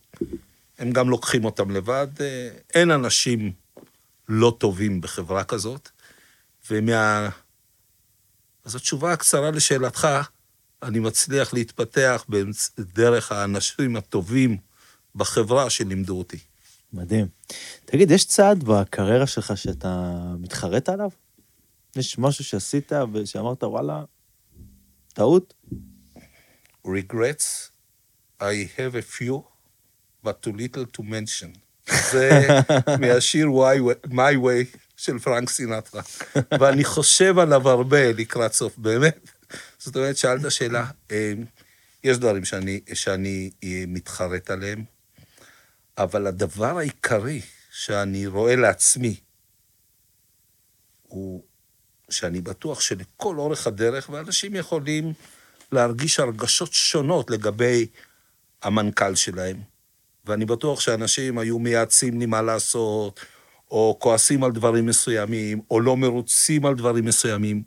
הם 0.81 0.91
גם 0.91 1.09
לוקחים 1.09 1.45
אותם 1.45 1.71
לבד. 1.71 2.07
אה, 2.21 2.49
אין 2.73 2.91
אנשים 2.91 3.51
לא 4.29 4.55
טובים 4.59 5.01
בחברה 5.01 5.43
כזאת, 5.43 5.89
ומה... 6.69 7.29
אז 8.65 8.75
התשובה 8.75 9.13
הקצרה 9.13 9.51
לשאלתך, 9.51 10.07
אני 10.83 10.99
מצליח 10.99 11.53
להתפתח 11.53 12.25
דרך 12.79 13.31
האנשים 13.31 13.95
הטובים 13.95 14.57
בחברה 15.15 15.69
שלימדו 15.69 16.17
אותי. 16.17 16.37
מדהים. 16.93 17.27
תגיד, 17.85 18.11
יש 18.11 18.25
צעד 18.25 18.63
בקריירה 18.63 19.27
שלך 19.27 19.57
שאתה 19.57 20.21
מתחרט 20.39 20.89
עליו? 20.89 21.09
יש 21.95 22.17
משהו 22.17 22.43
שעשית 22.43 22.91
ושאמרת, 23.13 23.63
וואלה, 23.63 24.03
טעות? 25.13 25.53
regrets, 26.87 27.69
I 28.39 28.67
have 28.77 28.95
a 28.95 29.01
few, 29.01 29.50
but 30.25 30.45
too 30.45 30.51
little 30.51 30.97
to 30.97 31.01
mention. 31.01 31.57
זה 32.11 32.47
מהשיר 32.99 33.47
My 34.05 34.35
Way 34.43 34.77
של 34.97 35.19
פרנק 35.19 35.49
סינטרה. 35.49 36.01
ואני 36.59 36.83
חושב 36.83 37.39
עליו 37.39 37.69
הרבה 37.69 38.11
לקראת 38.11 38.53
סוף, 38.53 38.77
באמת. 38.77 39.29
זאת 39.79 39.95
אומרת, 39.95 40.17
שאלת 40.17 40.51
שאלה, 40.51 40.85
אה, 41.11 41.33
יש 42.03 42.17
דברים 42.17 42.45
שאני, 42.45 42.81
שאני 42.93 43.51
אה, 43.63 43.83
מתחרט 43.87 44.49
עליהם, 44.49 44.83
אבל 45.97 46.27
הדבר 46.27 46.77
העיקרי 46.77 47.41
שאני 47.71 48.27
רואה 48.27 48.55
לעצמי, 48.55 49.15
הוא 51.07 51.43
שאני 52.09 52.41
בטוח 52.41 52.81
שלכל 52.81 53.35
אורך 53.37 53.67
הדרך, 53.67 54.09
ואנשים 54.09 54.55
יכולים 54.55 55.13
להרגיש 55.71 56.19
הרגשות 56.19 56.73
שונות 56.73 57.29
לגבי 57.29 57.87
המנכ"ל 58.61 59.15
שלהם. 59.15 59.70
ואני 60.25 60.45
בטוח 60.45 60.79
שאנשים 60.79 61.37
היו 61.37 61.59
מייעצים 61.59 62.19
לי 62.19 62.25
מה 62.25 62.41
לעשות, 62.41 63.19
או 63.71 63.97
כועסים 63.99 64.43
על 64.43 64.51
דברים 64.51 64.85
מסוימים, 64.85 65.61
או 65.71 65.79
לא 65.79 65.97
מרוצים 65.97 66.65
על 66.65 66.75
דברים 66.75 67.05
מסוימים. 67.05 67.63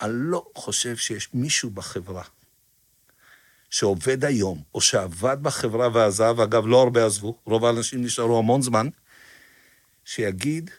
אני 0.00 0.12
לא 0.14 0.46
חושב 0.54 0.96
שיש 0.96 1.28
מישהו 1.34 1.70
בחברה 1.70 2.22
שעובד 3.70 4.24
היום, 4.24 4.62
או 4.74 4.80
שעבד 4.80 5.36
בחברה 5.42 5.88
ועזב, 5.94 6.40
אגב, 6.40 6.66
לא 6.66 6.82
הרבה 6.82 7.06
עזבו, 7.06 7.38
רוב 7.44 7.64
האנשים 7.64 8.04
נשארו 8.04 8.38
המון 8.38 8.62
זמן, 8.62 8.88
שיגיד, 10.04 10.70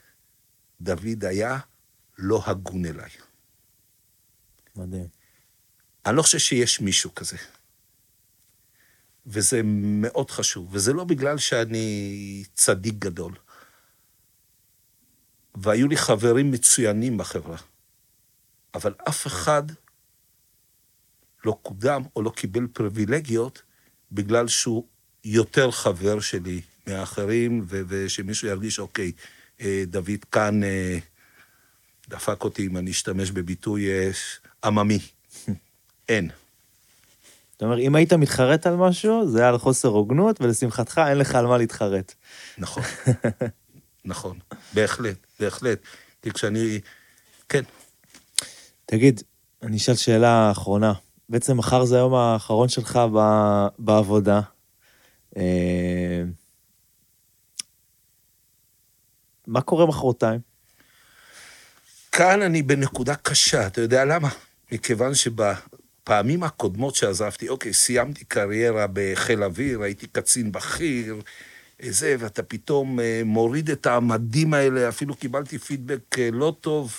דוד 0.82 1.26
היה 1.26 1.58
לא 2.18 2.42
הגון 2.46 2.86
אליי. 2.86 3.10
מדהים. 4.76 5.08
אני 6.06 6.16
לא 6.16 6.22
חושב 6.22 6.38
שיש 6.38 6.82
מישהו 6.82 7.16
כזה. 7.16 7.38
וזה 9.26 9.62
מאוד 9.64 10.32
חשוב, 10.32 10.70
וזה 10.72 10.94
לא 10.94 11.04
בגלל 11.04 11.38
שאני 11.38 12.44
צדיק 12.54 12.96
גדול. 13.00 13.34
והיו 15.56 15.88
לי 15.88 15.98
חברים 15.98 16.52
מצוינים 16.52 17.18
בחברה, 17.18 17.58
אבל 18.74 18.94
אף 19.10 19.28
אחד 19.28 19.64
לא 21.46 21.60
קודם 21.62 22.02
או 22.16 22.22
לא 22.22 22.30
קיבל 22.30 22.68
פריבילגיות 22.68 23.62
בגלל 24.12 24.48
שהוא 24.48 24.86
יותר 25.24 25.72
חבר 25.72 26.20
שלי 26.20 26.62
מהאחרים, 26.88 27.66
ושמישהו 27.68 28.48
ירגיש, 28.48 28.80
אוקיי, 28.80 29.12
אה, 29.62 29.84
דוד 29.88 30.26
כאן 30.32 30.64
אה, 30.64 30.98
דפק 32.08 32.44
אותי, 32.44 32.68
אם 32.68 32.78
אני 32.78 32.92
אשתמש 32.92 33.32
בביטוי 33.32 33.90
אה, 33.90 34.12
עממי. 34.64 35.00
אין. 36.10 36.30
זאת 37.62 37.66
אומרת, 37.66 37.80
אם 37.80 37.96
היית 37.96 38.14
מתחרט 38.14 38.68
על 38.68 38.76
משהו, 38.76 39.28
זה 39.28 39.40
היה 39.40 39.50
על 39.50 39.58
חוסר 39.58 39.88
הוגנות, 39.88 40.42
ולשמחתך 40.42 41.02
אין 41.08 41.18
לך 41.18 41.36
על 41.36 41.46
מה 41.46 41.58
להתחרט. 41.58 42.14
נכון, 42.58 42.84
נכון, 44.06 44.40
בהחלט, 44.74 45.18
בהחלט. 45.40 45.80
כי 46.22 46.32
כשאני... 46.32 46.80
כן. 47.50 47.64
תגיד, 48.86 49.22
אני 49.64 49.78
אשאל 49.78 49.96
שאלה 49.96 50.52
אחרונה. 50.52 50.94
בעצם 51.30 51.58
מחר 51.58 51.86
זה 51.86 51.96
היום 51.96 52.14
האחרון 52.14 52.70
שלך 52.70 53.00
ב... 53.14 53.20
בעבודה. 53.80 54.42
אה, 55.38 56.24
מה 59.48 59.62
קורה 59.62 59.86
מחרתיים? 59.86 60.40
כאן 62.12 62.42
אני 62.42 62.62
בנקודה 62.62 63.16
קשה, 63.16 63.68
אתה 63.68 63.82
יודע 63.82 64.06
למה? 64.06 64.30
מכיוון 64.72 65.16
שבפעמים 66.02 66.44
הקודמות 66.44 66.96
שעזבתי, 66.96 67.50
אוקיי, 67.50 67.74
סיימתי 67.74 68.26
קריירה 68.26 68.86
בחיל 68.94 69.44
אוויר, 69.44 69.82
הייתי 69.82 70.08
קצין 70.08 70.52
בכיר, 70.52 71.22
זה, 71.82 72.16
ואתה 72.20 72.44
פתאום 72.44 73.00
אה, 73.00 73.22
מוריד 73.26 73.70
את 73.70 73.88
המדים 73.88 74.54
האלה, 74.54 74.90
אפילו 74.90 75.16
קיבלתי 75.16 75.58
פידבק 75.58 76.20
אה, 76.20 76.30
לא 76.32 76.56
טוב 76.62 76.96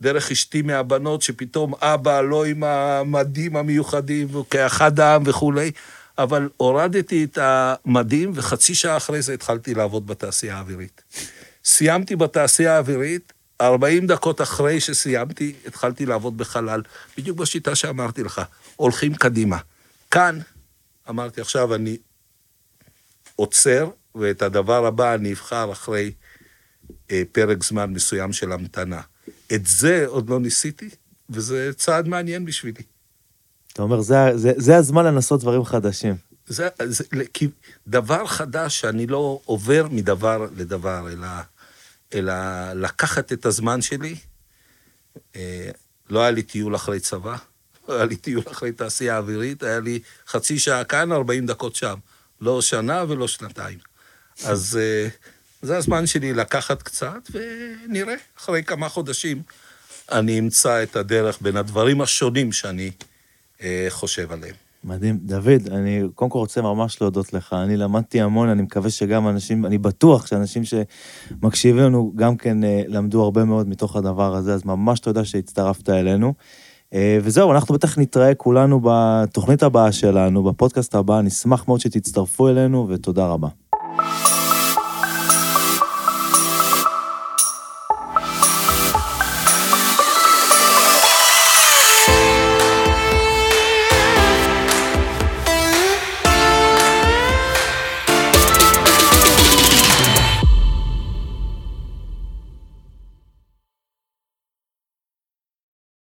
דרך 0.00 0.30
אשתי 0.30 0.62
מהבנות, 0.62 1.22
שפתאום 1.22 1.74
אבא 1.80 2.20
לא 2.20 2.44
עם 2.44 2.64
המדים 2.64 3.56
המיוחדים, 3.56 4.36
וכאחד 4.36 5.00
העם 5.00 5.22
וכולי, 5.26 5.70
אבל 6.18 6.48
הורדתי 6.56 7.24
את 7.24 7.38
המדים, 7.40 8.32
וחצי 8.34 8.74
שעה 8.74 8.96
אחרי 8.96 9.22
זה 9.22 9.34
התחלתי 9.34 9.74
לעבוד 9.74 10.06
בתעשייה 10.06 10.56
האווירית. 10.56 11.02
סיימתי 11.64 12.16
בתעשייה 12.16 12.74
האווירית, 12.76 13.32
40 13.60 14.06
דקות 14.06 14.40
אחרי 14.40 14.80
שסיימתי, 14.80 15.54
התחלתי 15.66 16.06
לעבוד 16.06 16.38
בחלל, 16.38 16.82
בדיוק 17.18 17.38
בשיטה 17.38 17.74
שאמרתי 17.74 18.22
לך, 18.22 18.42
הולכים 18.76 19.14
קדימה. 19.14 19.58
כאן, 20.10 20.38
אמרתי, 21.08 21.40
עכשיו 21.40 21.74
אני 21.74 21.96
עוצר, 23.36 23.90
ואת 24.14 24.42
הדבר 24.42 24.86
הבא 24.86 25.14
אני 25.14 25.32
אבחר 25.32 25.72
אחרי 25.72 26.12
אה, 27.10 27.22
פרק 27.32 27.64
זמן 27.64 27.92
מסוים 27.92 28.32
של 28.32 28.52
המתנה. 28.52 29.00
את 29.54 29.66
זה 29.66 30.04
עוד 30.06 30.30
לא 30.30 30.40
ניסיתי, 30.40 30.88
וזה 31.30 31.70
צעד 31.76 32.08
מעניין 32.08 32.44
בשבילי. 32.44 32.82
אתה 33.72 33.82
אומר, 33.82 34.00
זה, 34.00 34.16
זה, 34.34 34.52
זה 34.56 34.76
הזמן 34.76 35.04
לנסות 35.04 35.40
דברים 35.40 35.64
חדשים. 35.64 36.14
זה, 36.46 36.68
זה, 36.84 37.04
דבר 37.86 38.26
חדש 38.26 38.80
שאני 38.80 39.06
לא 39.06 39.40
עובר 39.44 39.86
מדבר 39.90 40.46
לדבר, 40.56 41.08
אלא... 41.12 41.26
אלא 42.14 42.34
לקחת 42.74 43.32
את 43.32 43.46
הזמן 43.46 43.82
שלי. 43.82 44.16
אה, 45.36 45.70
לא 46.10 46.20
היה 46.20 46.30
לי 46.30 46.42
טיול 46.42 46.76
אחרי 46.76 47.00
צבא, 47.00 47.36
לא 47.88 47.94
היה 47.94 48.04
לי 48.04 48.16
טיול 48.16 48.44
אחרי 48.50 48.72
תעשייה 48.72 49.18
אווירית, 49.18 49.62
היה 49.62 49.80
לי 49.80 50.00
חצי 50.26 50.58
שעה 50.58 50.84
כאן, 50.84 51.12
40 51.12 51.46
דקות 51.46 51.74
שם. 51.74 51.98
לא 52.40 52.62
שנה 52.62 53.04
ולא 53.08 53.28
שנתיים. 53.28 53.78
אז 54.44 54.78
אה, 54.80 55.08
זה 55.62 55.76
הזמן 55.76 56.06
שלי 56.06 56.34
לקחת 56.34 56.82
קצת, 56.82 57.30
ונראה, 57.30 58.14
אחרי 58.38 58.64
כמה 58.64 58.88
חודשים 58.88 59.42
אני 60.12 60.38
אמצא 60.38 60.82
את 60.82 60.96
הדרך 60.96 61.38
בין 61.40 61.56
הדברים 61.56 62.00
השונים 62.00 62.52
שאני 62.52 62.90
אה, 63.62 63.86
חושב 63.88 64.32
עליהם. 64.32 64.54
מדהים. 64.84 65.18
דוד, 65.22 65.68
אני 65.70 66.02
קודם 66.14 66.30
כל 66.30 66.38
רוצה 66.38 66.62
ממש 66.62 67.00
להודות 67.00 67.32
לך. 67.32 67.52
אני 67.52 67.76
למדתי 67.76 68.20
המון, 68.20 68.48
אני 68.48 68.62
מקווה 68.62 68.90
שגם 68.90 69.28
אנשים, 69.28 69.66
אני 69.66 69.78
בטוח 69.78 70.26
שאנשים 70.26 70.62
שמקשיבים 70.64 71.82
לנו 71.82 72.12
גם 72.16 72.36
כן 72.36 72.64
אה, 72.64 72.82
למדו 72.86 73.22
הרבה 73.22 73.44
מאוד 73.44 73.68
מתוך 73.68 73.96
הדבר 73.96 74.34
הזה, 74.34 74.54
אז 74.54 74.64
ממש 74.64 75.00
תודה 75.00 75.24
שהצטרפת 75.24 75.90
אלינו. 75.90 76.34
אה, 76.94 77.18
וזהו, 77.22 77.52
אנחנו 77.52 77.74
בטח 77.74 77.98
נתראה 77.98 78.34
כולנו 78.34 78.80
בתוכנית 78.82 79.62
הבאה 79.62 79.92
שלנו, 79.92 80.42
בפודקאסט 80.42 80.94
הבא, 80.94 81.20
נשמח 81.20 81.68
מאוד 81.68 81.80
שתצטרפו 81.80 82.48
אלינו, 82.48 82.86
ותודה 82.88 83.26
רבה. 83.26 83.48